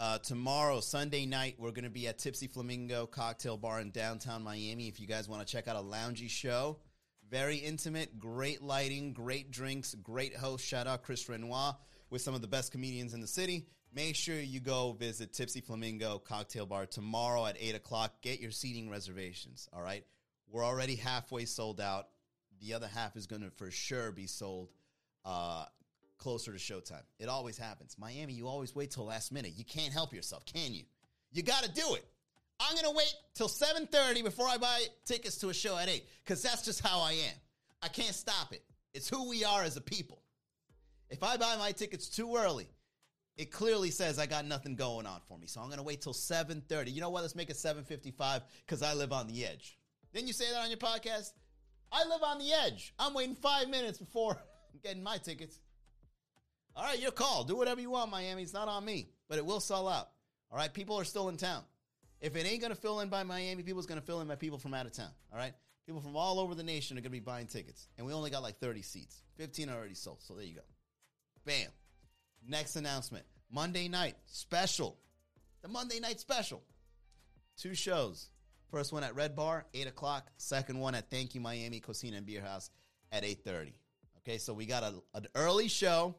uh, 0.00 0.18
tomorrow, 0.18 0.80
Sunday 0.80 1.24
night, 1.24 1.54
we're 1.56 1.70
going 1.70 1.84
to 1.84 1.90
be 1.90 2.08
at 2.08 2.18
Tipsy 2.18 2.48
Flamingo 2.48 3.06
Cocktail 3.06 3.56
Bar 3.56 3.80
in 3.80 3.90
downtown 3.90 4.42
Miami. 4.42 4.88
If 4.88 4.98
you 4.98 5.06
guys 5.06 5.28
want 5.28 5.46
to 5.46 5.50
check 5.50 5.68
out 5.68 5.76
a 5.76 5.80
loungy 5.80 6.28
show, 6.28 6.78
very 7.30 7.56
intimate, 7.56 8.18
great 8.18 8.60
lighting, 8.60 9.12
great 9.12 9.52
drinks, 9.52 9.94
great 9.94 10.34
host. 10.34 10.66
Shout 10.66 10.88
out 10.88 11.02
Chris 11.04 11.28
Renoir 11.28 11.76
with 12.10 12.20
some 12.20 12.34
of 12.34 12.40
the 12.40 12.48
best 12.48 12.72
comedians 12.72 13.14
in 13.14 13.20
the 13.20 13.26
city. 13.26 13.66
Make 13.94 14.16
sure 14.16 14.38
you 14.38 14.60
go 14.60 14.92
visit 14.92 15.32
Tipsy 15.32 15.60
Flamingo 15.60 16.18
Cocktail 16.18 16.66
Bar 16.66 16.86
tomorrow 16.86 17.46
at 17.46 17.56
8 17.58 17.74
o'clock. 17.74 18.20
Get 18.20 18.40
your 18.40 18.50
seating 18.50 18.90
reservations, 18.90 19.68
all 19.72 19.82
right? 19.82 20.04
We're 20.50 20.64
already 20.64 20.96
halfway 20.96 21.46
sold 21.46 21.80
out. 21.80 22.08
The 22.60 22.74
other 22.74 22.86
half 22.86 23.16
is 23.16 23.26
going 23.26 23.42
to 23.42 23.50
for 23.50 23.70
sure 23.70 24.12
be 24.12 24.26
sold 24.26 24.68
uh, 25.24 25.64
closer 26.18 26.52
to 26.52 26.58
showtime. 26.58 27.02
It 27.18 27.28
always 27.28 27.56
happens. 27.56 27.96
Miami, 27.98 28.34
you 28.34 28.46
always 28.46 28.74
wait 28.74 28.90
till 28.90 29.06
last 29.06 29.32
minute. 29.32 29.52
You 29.56 29.64
can't 29.64 29.92
help 29.92 30.12
yourself, 30.12 30.44
can 30.44 30.74
you? 30.74 30.84
You 31.32 31.42
got 31.42 31.62
to 31.62 31.70
do 31.70 31.94
it. 31.94 32.04
I'm 32.60 32.74
going 32.74 32.86
to 32.86 32.96
wait 32.96 33.14
till 33.34 33.48
7:30 33.48 34.24
before 34.24 34.48
I 34.48 34.56
buy 34.56 34.82
tickets 35.04 35.38
to 35.38 35.48
a 35.48 35.54
show 35.54 35.78
at 35.78 35.88
8 35.88 36.04
cuz 36.26 36.42
that's 36.42 36.64
just 36.64 36.80
how 36.80 37.00
I 37.00 37.12
am. 37.12 37.34
I 37.82 37.88
can't 37.88 38.14
stop 38.14 38.52
it. 38.52 38.64
It's 38.92 39.08
who 39.08 39.28
we 39.28 39.44
are 39.44 39.62
as 39.62 39.76
a 39.76 39.80
people. 39.80 40.22
If 41.08 41.22
I 41.22 41.36
buy 41.36 41.56
my 41.56 41.72
tickets 41.72 42.08
too 42.08 42.36
early, 42.36 42.68
it 43.38 43.52
clearly 43.52 43.90
says 43.92 44.18
I 44.18 44.26
got 44.26 44.44
nothing 44.44 44.74
going 44.74 45.06
on 45.06 45.20
for 45.28 45.38
me. 45.38 45.46
So 45.46 45.60
I'm 45.60 45.70
to 45.78 45.82
wait 45.84 46.02
till 46.02 46.12
7:30. 46.12 46.92
You 46.92 47.00
know 47.00 47.08
what? 47.08 47.22
Let's 47.22 47.36
make 47.36 47.50
it 47.50 47.56
7:55 47.56 48.42
cuz 48.66 48.82
I 48.82 48.94
live 48.94 49.12
on 49.12 49.28
the 49.28 49.46
edge. 49.46 49.78
Didn't 50.12 50.26
you 50.26 50.32
say 50.32 50.50
that 50.50 50.60
on 50.60 50.68
your 50.68 50.78
podcast? 50.78 51.32
I 51.92 52.04
live 52.04 52.22
on 52.22 52.38
the 52.38 52.52
edge. 52.52 52.92
I'm 52.98 53.14
waiting 53.14 53.36
5 53.36 53.68
minutes 53.68 53.98
before 53.98 54.42
getting 54.82 55.02
my 55.02 55.18
tickets. 55.18 55.58
All 56.74 56.84
right, 56.84 56.98
your 56.98 57.12
call. 57.12 57.44
Do 57.44 57.56
whatever 57.56 57.80
you 57.80 57.90
want, 57.90 58.10
Miami. 58.10 58.42
It's 58.42 58.52
not 58.52 58.68
on 58.68 58.84
me, 58.84 59.10
but 59.28 59.38
it 59.38 59.46
will 59.46 59.60
sell 59.60 59.88
out. 59.88 60.10
All 60.50 60.58
right, 60.58 60.72
people 60.72 60.96
are 60.96 61.04
still 61.04 61.28
in 61.28 61.36
town. 61.36 61.62
If 62.20 62.34
it 62.34 62.44
ain't 62.44 62.60
to 62.62 62.74
fill 62.74 63.00
in 63.00 63.08
by 63.08 63.22
Miami, 63.22 63.62
people's 63.62 63.86
to 64.00 64.06
fill 64.06 64.20
in 64.20 64.28
by 64.28 64.34
people 64.34 64.58
from 64.58 64.74
out 64.74 64.86
of 64.86 64.92
town. 64.92 65.10
All 65.32 65.38
right, 65.38 65.54
people 65.86 66.00
from 66.00 66.16
all 66.16 66.40
over 66.40 66.54
the 66.54 66.62
nation 66.62 66.98
are 66.98 67.00
to 67.00 67.10
be 67.10 67.20
buying 67.20 67.46
tickets, 67.46 67.88
and 67.96 68.06
we 68.06 68.12
only 68.12 68.30
got 68.30 68.42
like 68.42 68.58
30 68.58 68.82
seats. 68.82 69.22
15 69.36 69.70
already 69.70 69.94
sold. 69.94 70.22
So 70.22 70.34
there 70.34 70.44
you 70.44 70.56
go. 70.56 70.62
Bam. 71.44 71.70
Next 72.48 72.76
announcement 72.76 73.26
Monday 73.52 73.88
night 73.88 74.16
special. 74.26 74.96
The 75.60 75.68
Monday 75.68 76.00
night 76.00 76.18
special. 76.18 76.62
Two 77.58 77.74
shows. 77.74 78.30
First 78.70 78.92
one 78.92 79.04
at 79.04 79.14
Red 79.14 79.36
Bar, 79.36 79.66
8 79.74 79.86
o'clock. 79.86 80.30
Second 80.38 80.78
one 80.80 80.94
at 80.94 81.10
Thank 81.10 81.34
You 81.34 81.42
Miami 81.42 81.80
Cocina 81.80 82.16
and 82.16 82.26
Beer 82.26 82.40
House 82.40 82.70
at 83.12 83.22
8.30. 83.22 83.72
Okay, 84.18 84.38
so 84.38 84.54
we 84.54 84.64
got 84.64 84.82
a, 84.82 84.94
an 85.14 85.26
early 85.34 85.68
show 85.68 86.14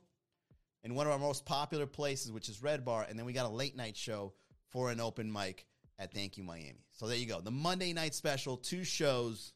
in 0.84 0.94
one 0.96 1.08
of 1.08 1.14
our 1.14 1.20
most 1.20 1.46
popular 1.46 1.86
places, 1.86 2.32
which 2.32 2.48
is 2.48 2.62
Red 2.62 2.86
Bar, 2.86 3.08
and 3.10 3.18
then 3.18 3.26
we 3.26 3.34
got 3.34 3.46
a 3.46 3.54
late 3.54 3.76
night 3.76 3.98
show 3.98 4.34
for 4.70 4.92
an 4.92 5.00
open 5.00 5.32
mic 5.32 5.66
at 5.98 6.14
Thank 6.14 6.38
You 6.38 6.44
Miami. 6.44 6.86
So 6.92 7.08
there 7.08 7.18
you 7.18 7.26
go. 7.26 7.42
The 7.42 7.52
Monday 7.52 7.94
night 7.94 8.14
special, 8.14 8.58
two 8.58 8.84
shows 8.84 9.54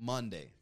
Monday. 0.00 0.52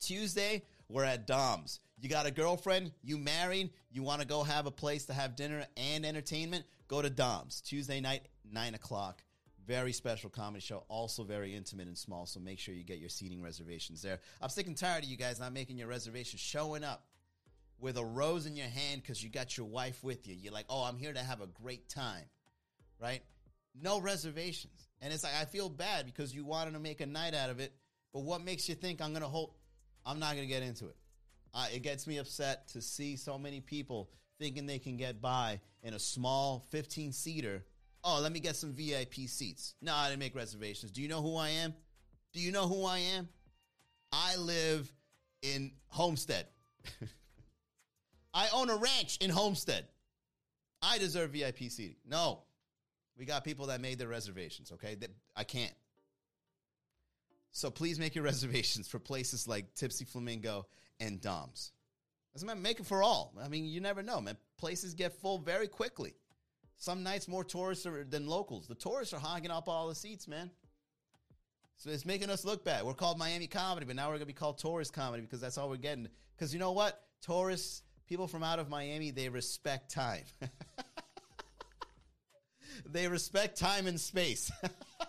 Tuesday, 0.00 0.64
we're 0.88 1.04
at 1.04 1.26
Dom's. 1.26 1.80
You 2.00 2.08
got 2.08 2.26
a 2.26 2.30
girlfriend, 2.30 2.92
you 3.02 3.18
married, 3.18 3.70
you 3.90 4.04
want 4.04 4.20
to 4.20 4.26
go 4.26 4.44
have 4.44 4.66
a 4.66 4.70
place 4.70 5.06
to 5.06 5.12
have 5.12 5.34
dinner 5.34 5.66
and 5.76 6.06
entertainment, 6.06 6.64
go 6.86 7.02
to 7.02 7.10
Dom's. 7.10 7.60
Tuesday 7.60 8.00
night, 8.00 8.22
9 8.50 8.74
o'clock. 8.74 9.22
Very 9.66 9.92
special 9.92 10.30
comedy 10.30 10.60
show, 10.60 10.84
also 10.88 11.24
very 11.24 11.54
intimate 11.54 11.88
and 11.88 11.98
small, 11.98 12.24
so 12.24 12.40
make 12.40 12.58
sure 12.58 12.72
you 12.74 12.84
get 12.84 12.98
your 12.98 13.10
seating 13.10 13.42
reservations 13.42 14.00
there. 14.00 14.20
I'm 14.40 14.48
sick 14.48 14.66
and 14.66 14.76
tired 14.76 15.04
of 15.04 15.10
you 15.10 15.16
guys 15.16 15.38
not 15.38 15.52
making 15.52 15.76
your 15.76 15.88
reservations, 15.88 16.40
showing 16.40 16.84
up 16.84 17.04
with 17.80 17.98
a 17.98 18.04
rose 18.04 18.46
in 18.46 18.56
your 18.56 18.68
hand 18.68 19.02
because 19.02 19.22
you 19.22 19.28
got 19.28 19.56
your 19.56 19.66
wife 19.66 20.02
with 20.02 20.26
you. 20.26 20.34
You're 20.34 20.54
like, 20.54 20.64
oh, 20.70 20.84
I'm 20.84 20.96
here 20.96 21.12
to 21.12 21.18
have 21.18 21.40
a 21.40 21.46
great 21.46 21.88
time, 21.88 22.24
right? 23.00 23.20
No 23.80 24.00
reservations. 24.00 24.88
And 25.02 25.12
it's 25.12 25.22
like, 25.22 25.34
I 25.38 25.44
feel 25.44 25.68
bad 25.68 26.06
because 26.06 26.34
you 26.34 26.44
wanted 26.44 26.72
to 26.72 26.80
make 26.80 27.00
a 27.00 27.06
night 27.06 27.34
out 27.34 27.50
of 27.50 27.60
it, 27.60 27.72
but 28.12 28.20
what 28.20 28.42
makes 28.42 28.68
you 28.68 28.74
think 28.74 29.02
I'm 29.02 29.10
going 29.10 29.22
to 29.22 29.28
hold? 29.28 29.52
I'm 30.06 30.18
not 30.18 30.34
going 30.34 30.48
to 30.48 30.52
get 30.52 30.62
into 30.62 30.86
it. 30.86 30.96
Uh, 31.54 31.66
it 31.74 31.82
gets 31.82 32.06
me 32.06 32.18
upset 32.18 32.68
to 32.68 32.80
see 32.80 33.16
so 33.16 33.38
many 33.38 33.60
people 33.60 34.10
thinking 34.38 34.66
they 34.66 34.78
can 34.78 34.96
get 34.96 35.20
by 35.20 35.60
in 35.82 35.94
a 35.94 35.98
small 35.98 36.64
15 36.70 37.12
seater. 37.12 37.64
Oh, 38.04 38.20
let 38.22 38.32
me 38.32 38.40
get 38.40 38.56
some 38.56 38.72
VIP 38.72 39.14
seats. 39.26 39.74
No, 39.82 39.94
I 39.94 40.08
didn't 40.08 40.20
make 40.20 40.34
reservations. 40.34 40.92
Do 40.92 41.02
you 41.02 41.08
know 41.08 41.22
who 41.22 41.36
I 41.36 41.50
am? 41.50 41.74
Do 42.32 42.40
you 42.40 42.52
know 42.52 42.68
who 42.68 42.84
I 42.84 42.98
am? 42.98 43.28
I 44.12 44.36
live 44.36 44.92
in 45.42 45.72
Homestead. 45.88 46.46
I 48.34 48.48
own 48.52 48.70
a 48.70 48.76
ranch 48.76 49.18
in 49.20 49.30
Homestead. 49.30 49.86
I 50.80 50.98
deserve 50.98 51.30
VIP 51.30 51.58
seating. 51.70 51.96
No. 52.06 52.42
We 53.18 53.24
got 53.24 53.44
people 53.44 53.66
that 53.66 53.80
made 53.80 53.98
their 53.98 54.08
reservations, 54.08 54.70
okay? 54.72 54.94
That 54.94 55.10
I 55.34 55.42
can't. 55.42 55.74
So 57.50 57.70
please 57.70 57.98
make 57.98 58.14
your 58.14 58.24
reservations 58.32 58.86
for 58.86 58.98
places 58.98 59.48
like 59.48 59.74
Tipsy 59.74 60.04
Flamingo 60.04 60.66
and 61.00 61.20
Dom's. 61.20 61.72
Doesn't 62.32 62.46
matter, 62.46 62.60
make 62.60 62.80
it 62.80 62.86
for 62.86 63.02
all. 63.02 63.34
I 63.42 63.48
mean, 63.48 63.64
you 63.64 63.80
never 63.80 64.02
know, 64.02 64.20
man. 64.20 64.36
Places 64.58 64.94
get 64.94 65.12
full 65.12 65.38
very 65.38 65.68
quickly. 65.68 66.14
Some 66.76 67.02
nights 67.02 67.26
more 67.26 67.42
tourists 67.42 67.86
are, 67.86 68.04
than 68.04 68.26
locals. 68.26 68.68
The 68.68 68.74
tourists 68.74 69.12
are 69.12 69.20
hogging 69.20 69.50
up 69.50 69.68
all 69.68 69.88
the 69.88 69.94
seats, 69.94 70.28
man. 70.28 70.50
So 71.76 71.90
it's 71.90 72.04
making 72.04 72.30
us 72.30 72.44
look 72.44 72.64
bad. 72.64 72.84
We're 72.84 72.94
called 72.94 73.18
Miami 73.18 73.46
Comedy, 73.46 73.86
but 73.86 73.96
now 73.96 74.08
we're 74.08 74.14
gonna 74.14 74.26
be 74.26 74.32
called 74.32 74.58
Tourist 74.58 74.92
Comedy 74.92 75.22
because 75.22 75.40
that's 75.40 75.58
all 75.58 75.68
we're 75.68 75.76
getting. 75.76 76.08
Because 76.36 76.52
you 76.52 76.58
know 76.58 76.72
what? 76.72 77.00
Tourists, 77.22 77.82
people 78.06 78.26
from 78.26 78.42
out 78.42 78.58
of 78.58 78.68
Miami, 78.68 79.12
they 79.12 79.28
respect 79.28 79.92
time. 79.92 80.24
they 82.86 83.06
respect 83.06 83.58
time 83.58 83.86
and 83.86 84.00
space. 84.00 84.50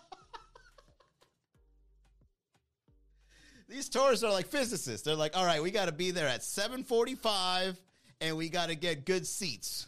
These 3.69 3.89
tourists 3.89 4.23
are 4.23 4.31
like 4.31 4.47
physicists. 4.47 5.03
They're 5.03 5.15
like, 5.15 5.37
all 5.37 5.45
right, 5.45 5.61
we 5.61 5.69
got 5.69 5.85
to 5.85 5.91
be 5.91 6.09
there 6.09 6.27
at 6.27 6.43
745 6.43 7.79
and 8.19 8.35
we 8.35 8.49
got 8.49 8.69
to 8.69 8.75
get 8.75 9.05
good 9.05 9.27
seats. 9.27 9.87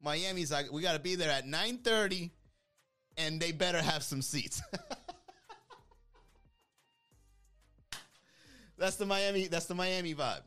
Miami's 0.00 0.52
like, 0.52 0.70
we 0.72 0.80
got 0.80 0.92
to 0.92 1.00
be 1.00 1.16
there 1.16 1.30
at 1.30 1.44
930 1.44 2.30
and 3.16 3.40
they 3.40 3.50
better 3.50 3.82
have 3.82 4.04
some 4.04 4.22
seats. 4.22 4.62
that's 8.78 8.94
the 8.94 9.06
Miami, 9.06 9.48
that's 9.48 9.66
the 9.66 9.74
Miami 9.74 10.14
vibe. 10.14 10.42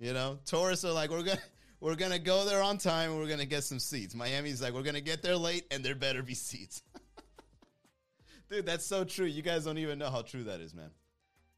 You 0.00 0.12
know, 0.12 0.40
tourists 0.44 0.84
are 0.84 0.92
like, 0.92 1.10
we're 1.10 1.22
going 1.22 1.36
to, 1.36 1.42
we're 1.80 1.94
gonna 1.94 2.18
go 2.18 2.44
there 2.46 2.62
on 2.62 2.78
time 2.78 3.10
and 3.10 3.20
we're 3.20 3.28
gonna 3.28 3.44
get 3.44 3.62
some 3.62 3.78
seats. 3.78 4.14
Miami's 4.14 4.62
like, 4.62 4.72
we're 4.72 4.82
gonna 4.82 5.02
get 5.02 5.22
there 5.22 5.36
late 5.36 5.66
and 5.70 5.84
there 5.84 5.94
better 5.94 6.22
be 6.22 6.34
seats. 6.34 6.82
Dude, 8.50 8.64
that's 8.64 8.86
so 8.86 9.04
true. 9.04 9.26
You 9.26 9.42
guys 9.42 9.66
don't 9.66 9.76
even 9.78 9.98
know 9.98 10.08
how 10.08 10.22
true 10.22 10.44
that 10.44 10.60
is, 10.60 10.74
man. 10.74 10.90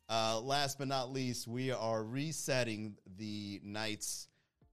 Uh, 0.08 0.40
last 0.40 0.78
but 0.78 0.86
not 0.86 1.12
least, 1.12 1.48
we 1.48 1.72
are 1.72 2.04
resetting 2.04 2.96
the 3.18 3.60
nights 3.64 4.28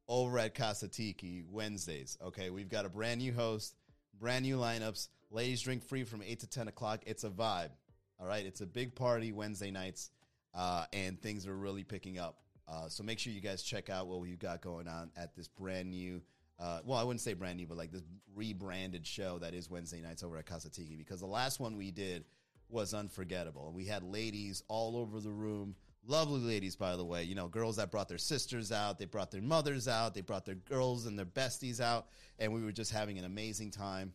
over 0.07 0.37
at 0.37 0.53
Casa 0.53 0.87
Tiki 0.87 1.43
Wednesdays. 1.49 2.17
Okay, 2.23 2.51
we've 2.51 2.69
got 2.69 2.85
a 2.85 2.89
brand 2.89 3.19
new 3.19 3.33
host, 3.33 3.75
brand 4.19 4.45
new 4.45 4.57
lineups. 4.57 5.07
Ladies 5.31 5.61
drink 5.61 5.83
free 5.83 6.03
from 6.03 6.21
8 6.21 6.39
to 6.41 6.47
10 6.47 6.67
o'clock. 6.67 7.01
It's 7.07 7.23
a 7.23 7.29
vibe. 7.29 7.71
All 8.19 8.27
right, 8.27 8.45
it's 8.45 8.61
a 8.61 8.67
big 8.67 8.93
party 8.93 9.31
Wednesday 9.31 9.71
nights, 9.71 10.11
uh, 10.53 10.85
and 10.93 11.19
things 11.19 11.47
are 11.47 11.57
really 11.57 11.83
picking 11.83 12.19
up. 12.19 12.37
Uh, 12.67 12.87
so 12.87 13.03
make 13.03 13.17
sure 13.17 13.33
you 13.33 13.41
guys 13.41 13.63
check 13.63 13.89
out 13.89 14.05
what 14.07 14.21
we've 14.21 14.39
got 14.39 14.61
going 14.61 14.87
on 14.87 15.09
at 15.17 15.35
this 15.35 15.47
brand 15.47 15.89
new. 15.89 16.21
Uh, 16.59 16.79
well, 16.85 16.99
I 16.99 17.03
wouldn't 17.03 17.21
say 17.21 17.33
brand 17.33 17.57
new, 17.57 17.65
but 17.65 17.75
like 17.75 17.91
this 17.91 18.03
rebranded 18.35 19.05
show 19.05 19.39
that 19.39 19.55
is 19.55 19.67
Wednesday 19.67 19.99
nights 19.99 20.21
over 20.23 20.37
at 20.37 20.45
Casa 20.45 20.69
Tiki. 20.69 20.95
Because 20.95 21.19
the 21.19 21.25
last 21.25 21.59
one 21.59 21.75
we 21.75 21.89
did 21.89 22.23
was 22.69 22.93
unforgettable. 22.93 23.71
We 23.73 23.85
had 23.85 24.03
ladies 24.03 24.63
all 24.67 24.97
over 24.97 25.19
the 25.19 25.31
room. 25.31 25.75
Lovely 26.05 26.41
ladies, 26.41 26.75
by 26.75 26.95
the 26.95 27.05
way. 27.05 27.23
You 27.23 27.35
know, 27.35 27.47
girls 27.47 27.77
that 27.77 27.91
brought 27.91 28.09
their 28.09 28.17
sisters 28.17 28.71
out, 28.71 28.99
they 28.99 29.05
brought 29.05 29.31
their 29.31 29.41
mothers 29.41 29.87
out, 29.87 30.13
they 30.13 30.21
brought 30.21 30.45
their 30.45 30.55
girls 30.55 31.05
and 31.05 31.17
their 31.17 31.25
besties 31.25 31.79
out, 31.79 32.07
and 32.39 32.51
we 32.53 32.61
were 32.61 32.71
just 32.71 32.91
having 32.91 33.17
an 33.17 33.25
amazing 33.25 33.71
time. 33.71 34.13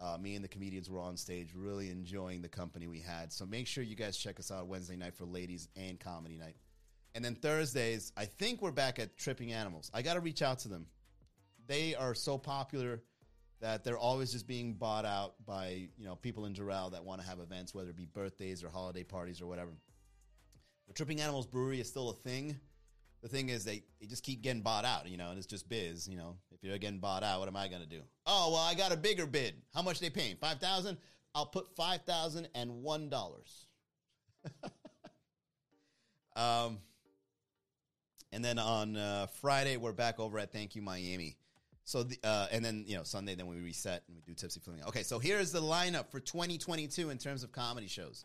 Uh, 0.00 0.16
me 0.18 0.34
and 0.34 0.44
the 0.44 0.48
comedians 0.48 0.90
were 0.90 1.00
on 1.00 1.16
stage, 1.16 1.52
really 1.54 1.90
enjoying 1.90 2.42
the 2.42 2.48
company 2.48 2.86
we 2.86 3.00
had. 3.00 3.32
So 3.32 3.46
make 3.46 3.66
sure 3.66 3.82
you 3.82 3.96
guys 3.96 4.16
check 4.16 4.38
us 4.38 4.50
out 4.50 4.66
Wednesday 4.66 4.96
night 4.96 5.14
for 5.14 5.24
ladies 5.24 5.68
and 5.76 5.98
comedy 5.98 6.36
night. 6.36 6.56
And 7.14 7.24
then 7.24 7.34
Thursdays, 7.34 8.12
I 8.16 8.26
think 8.26 8.60
we're 8.60 8.72
back 8.72 8.98
at 8.98 9.16
Tripping 9.16 9.52
Animals. 9.52 9.90
I 9.94 10.02
got 10.02 10.14
to 10.14 10.20
reach 10.20 10.42
out 10.42 10.58
to 10.60 10.68
them. 10.68 10.86
They 11.66 11.94
are 11.94 12.14
so 12.14 12.36
popular 12.36 13.02
that 13.60 13.84
they're 13.84 13.98
always 13.98 14.32
just 14.32 14.46
being 14.46 14.74
bought 14.74 15.04
out 15.04 15.34
by 15.46 15.88
you 15.96 16.04
know 16.04 16.16
people 16.16 16.46
in 16.46 16.54
Doral 16.54 16.92
that 16.92 17.04
want 17.04 17.20
to 17.20 17.26
have 17.26 17.40
events, 17.40 17.74
whether 17.74 17.90
it 17.90 17.96
be 17.96 18.06
birthdays 18.06 18.62
or 18.62 18.68
holiday 18.68 19.02
parties 19.02 19.40
or 19.40 19.46
whatever. 19.46 19.70
The 20.88 20.92
Tripping 20.92 21.20
Animals 21.20 21.46
Brewery 21.46 21.80
is 21.80 21.88
still 21.88 22.10
a 22.10 22.14
thing. 22.14 22.58
the 23.22 23.28
thing 23.28 23.48
is 23.48 23.64
they, 23.64 23.82
they 24.00 24.06
just 24.06 24.22
keep 24.22 24.42
getting 24.42 24.62
bought 24.62 24.84
out, 24.84 25.08
you 25.08 25.16
know, 25.16 25.30
and 25.30 25.38
it's 25.38 25.46
just 25.46 25.68
biz, 25.68 26.06
you 26.06 26.16
know. 26.16 26.36
If 26.52 26.62
you're 26.62 26.78
getting 26.78 27.00
bought 27.00 27.22
out, 27.22 27.40
what 27.40 27.48
am 27.48 27.56
I 27.56 27.68
gonna 27.68 27.86
do? 27.86 28.02
Oh 28.26 28.50
well, 28.52 28.62
I 28.62 28.74
got 28.74 28.92
a 28.92 28.96
bigger 28.96 29.26
bid. 29.26 29.54
How 29.74 29.82
much 29.82 30.00
they 30.00 30.10
paying? 30.10 30.36
Five 30.36 30.60
thousand. 30.60 30.98
I'll 31.34 31.46
put 31.46 31.74
five 31.76 32.02
thousand 32.02 32.48
and 32.54 32.82
one 32.82 33.08
dollars. 33.08 33.66
um, 36.36 36.78
and 38.32 38.44
then 38.44 38.58
on 38.58 38.96
uh, 38.96 39.26
Friday 39.40 39.76
we're 39.76 39.92
back 39.92 40.20
over 40.20 40.38
at 40.38 40.52
Thank 40.52 40.76
You 40.76 40.82
Miami. 40.82 41.36
So 41.86 42.02
the, 42.02 42.18
uh, 42.24 42.48
and 42.50 42.64
then 42.64 42.84
you 42.86 42.96
know 42.96 43.04
Sunday 43.04 43.36
then 43.36 43.46
we 43.46 43.56
reset 43.56 44.02
and 44.08 44.16
we 44.16 44.22
do 44.22 44.34
Tipsy 44.34 44.58
Flamingo. 44.58 44.88
Okay, 44.88 45.04
so 45.04 45.20
here's 45.20 45.52
the 45.52 45.62
lineup 45.62 46.10
for 46.10 46.18
2022 46.18 47.10
in 47.10 47.16
terms 47.16 47.44
of 47.44 47.52
comedy 47.52 47.86
shows. 47.86 48.24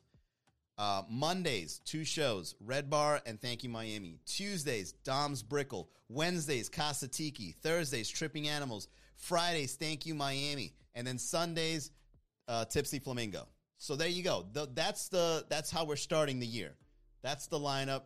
Uh, 0.79 1.03
Mondays, 1.07 1.79
two 1.85 2.03
shows, 2.03 2.55
Red 2.59 2.89
Bar 2.89 3.21
and 3.27 3.39
Thank 3.39 3.63
You 3.63 3.69
Miami. 3.69 4.19
Tuesdays, 4.25 4.93
Dom's 5.03 5.43
Brickell. 5.43 5.89
Wednesdays, 6.09 6.69
Casa 6.69 7.07
Tiki. 7.07 7.55
Thursdays, 7.61 8.09
Tripping 8.09 8.47
Animals. 8.47 8.87
Fridays, 9.15 9.75
Thank 9.75 10.07
You 10.07 10.15
Miami. 10.15 10.73
And 10.95 11.05
then 11.05 11.19
Sundays, 11.19 11.91
uh, 12.47 12.65
Tipsy 12.65 12.97
Flamingo. 12.97 13.47
So 13.77 13.95
there 13.95 14.07
you 14.07 14.23
go. 14.23 14.47
The, 14.53 14.69
that's 14.73 15.07
the 15.09 15.45
that's 15.49 15.69
how 15.69 15.85
we're 15.85 15.97
starting 15.97 16.39
the 16.39 16.47
year. 16.47 16.73
That's 17.21 17.45
the 17.45 17.59
lineup. 17.59 18.03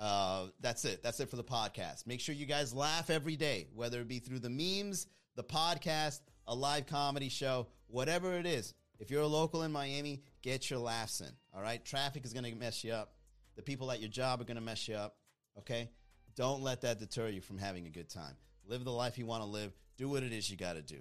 Uh, 0.00 0.46
that's 0.60 0.84
it. 0.84 1.02
That's 1.02 1.20
it 1.20 1.28
for 1.28 1.36
the 1.36 1.44
podcast. 1.44 2.06
Make 2.06 2.20
sure 2.20 2.34
you 2.34 2.46
guys 2.46 2.72
laugh 2.72 3.10
every 3.10 3.36
day, 3.36 3.66
whether 3.74 4.00
it 4.00 4.08
be 4.08 4.20
through 4.20 4.38
the 4.38 4.50
memes, 4.50 5.06
the 5.34 5.44
podcast, 5.44 6.20
a 6.46 6.54
live 6.54 6.86
comedy 6.86 7.28
show, 7.28 7.66
whatever 7.88 8.34
it 8.38 8.46
is. 8.46 8.74
If 9.00 9.10
you're 9.10 9.22
a 9.22 9.26
local 9.26 9.62
in 9.62 9.72
Miami, 9.72 10.22
get 10.42 10.70
your 10.70 10.78
laughs 10.80 11.20
in. 11.20 11.30
All 11.54 11.62
right. 11.62 11.84
Traffic 11.84 12.24
is 12.24 12.32
going 12.32 12.44
to 12.44 12.54
mess 12.54 12.82
you 12.82 12.92
up. 12.92 13.14
The 13.56 13.62
people 13.62 13.90
at 13.90 14.00
your 14.00 14.08
job 14.08 14.40
are 14.40 14.44
going 14.44 14.56
to 14.56 14.62
mess 14.62 14.88
you 14.88 14.94
up. 14.94 15.16
Okay. 15.58 15.90
Don't 16.36 16.62
let 16.62 16.82
that 16.82 16.98
deter 17.00 17.28
you 17.28 17.40
from 17.40 17.58
having 17.58 17.86
a 17.86 17.90
good 17.90 18.08
time. 18.08 18.36
Live 18.66 18.84
the 18.84 18.92
life 18.92 19.18
you 19.18 19.26
want 19.26 19.42
to 19.42 19.48
live. 19.48 19.72
Do 19.96 20.08
what 20.08 20.22
it 20.22 20.32
is 20.32 20.48
you 20.50 20.56
got 20.56 20.74
to 20.74 20.82
do. 20.82 20.98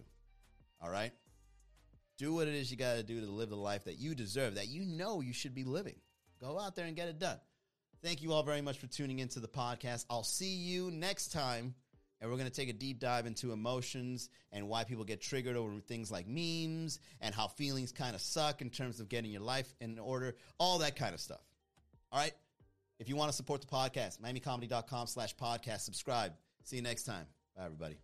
All 0.82 0.90
right. 0.90 1.12
Do 2.18 2.34
what 2.34 2.48
it 2.48 2.56
is 2.56 2.72
you 2.72 2.78
got 2.78 2.96
to 2.96 3.04
do 3.04 3.20
to 3.22 3.28
live 3.28 3.50
the 3.50 3.56
life 3.56 3.84
that 3.84 4.00
you 4.00 4.16
deserve, 4.16 4.56
that 4.56 4.68
you 4.68 4.84
know 4.86 5.22
you 5.22 5.34
should 5.34 5.54
be 5.54 5.64
living. 5.64 5.96
Go 6.42 6.60
out 6.60 6.76
there 6.76 6.86
and 6.86 6.96
get 6.96 7.08
it 7.08 7.20
done. 7.20 7.38
Thank 8.08 8.22
you 8.22 8.32
all 8.32 8.42
very 8.42 8.62
much 8.62 8.78
for 8.78 8.88
tuning 8.88 9.20
into 9.20 9.42
the 9.42 9.50
podcast. 9.50 10.06
I'll 10.10 10.24
see 10.24 10.56
you 10.56 10.92
next 10.92 11.34
time. 11.34 11.76
And 12.22 12.32
we're 12.32 12.38
going 12.38 12.50
to 12.50 12.56
take 12.56 12.70
a 12.70 12.74
deep 12.74 13.02
dive 13.02 13.26
into 13.26 13.52
emotions 13.52 14.30
and 14.54 14.70
why 14.70 14.86
people 14.86 15.04
get 15.04 15.20
triggered 15.20 15.58
over 15.58 15.82
things 15.82 16.10
like 16.10 16.26
memes 16.26 17.02
and 17.20 17.36
how 17.36 17.48
feelings 17.50 17.92
kind 17.92 18.16
of 18.16 18.22
suck 18.22 18.62
in 18.62 18.70
terms 18.70 19.02
of 19.02 19.10
getting 19.10 19.30
your 19.30 19.42
life 19.42 19.76
in 19.82 20.00
order, 20.00 20.38
all 20.58 20.78
that 20.78 20.96
kind 20.96 21.14
of 21.14 21.20
stuff. 21.20 21.44
All 22.14 22.22
right. 22.22 22.32
If 22.98 23.10
you 23.10 23.18
want 23.18 23.30
to 23.30 23.36
support 23.36 23.60
the 23.60 23.68
podcast, 23.68 24.22
miamicomedy.com 24.22 25.08
slash 25.08 25.36
podcast, 25.36 25.82
subscribe. 25.82 26.32
See 26.64 26.78
you 26.78 26.84
next 26.84 27.04
time. 27.04 27.26
Bye, 27.58 27.66
everybody. 27.66 27.98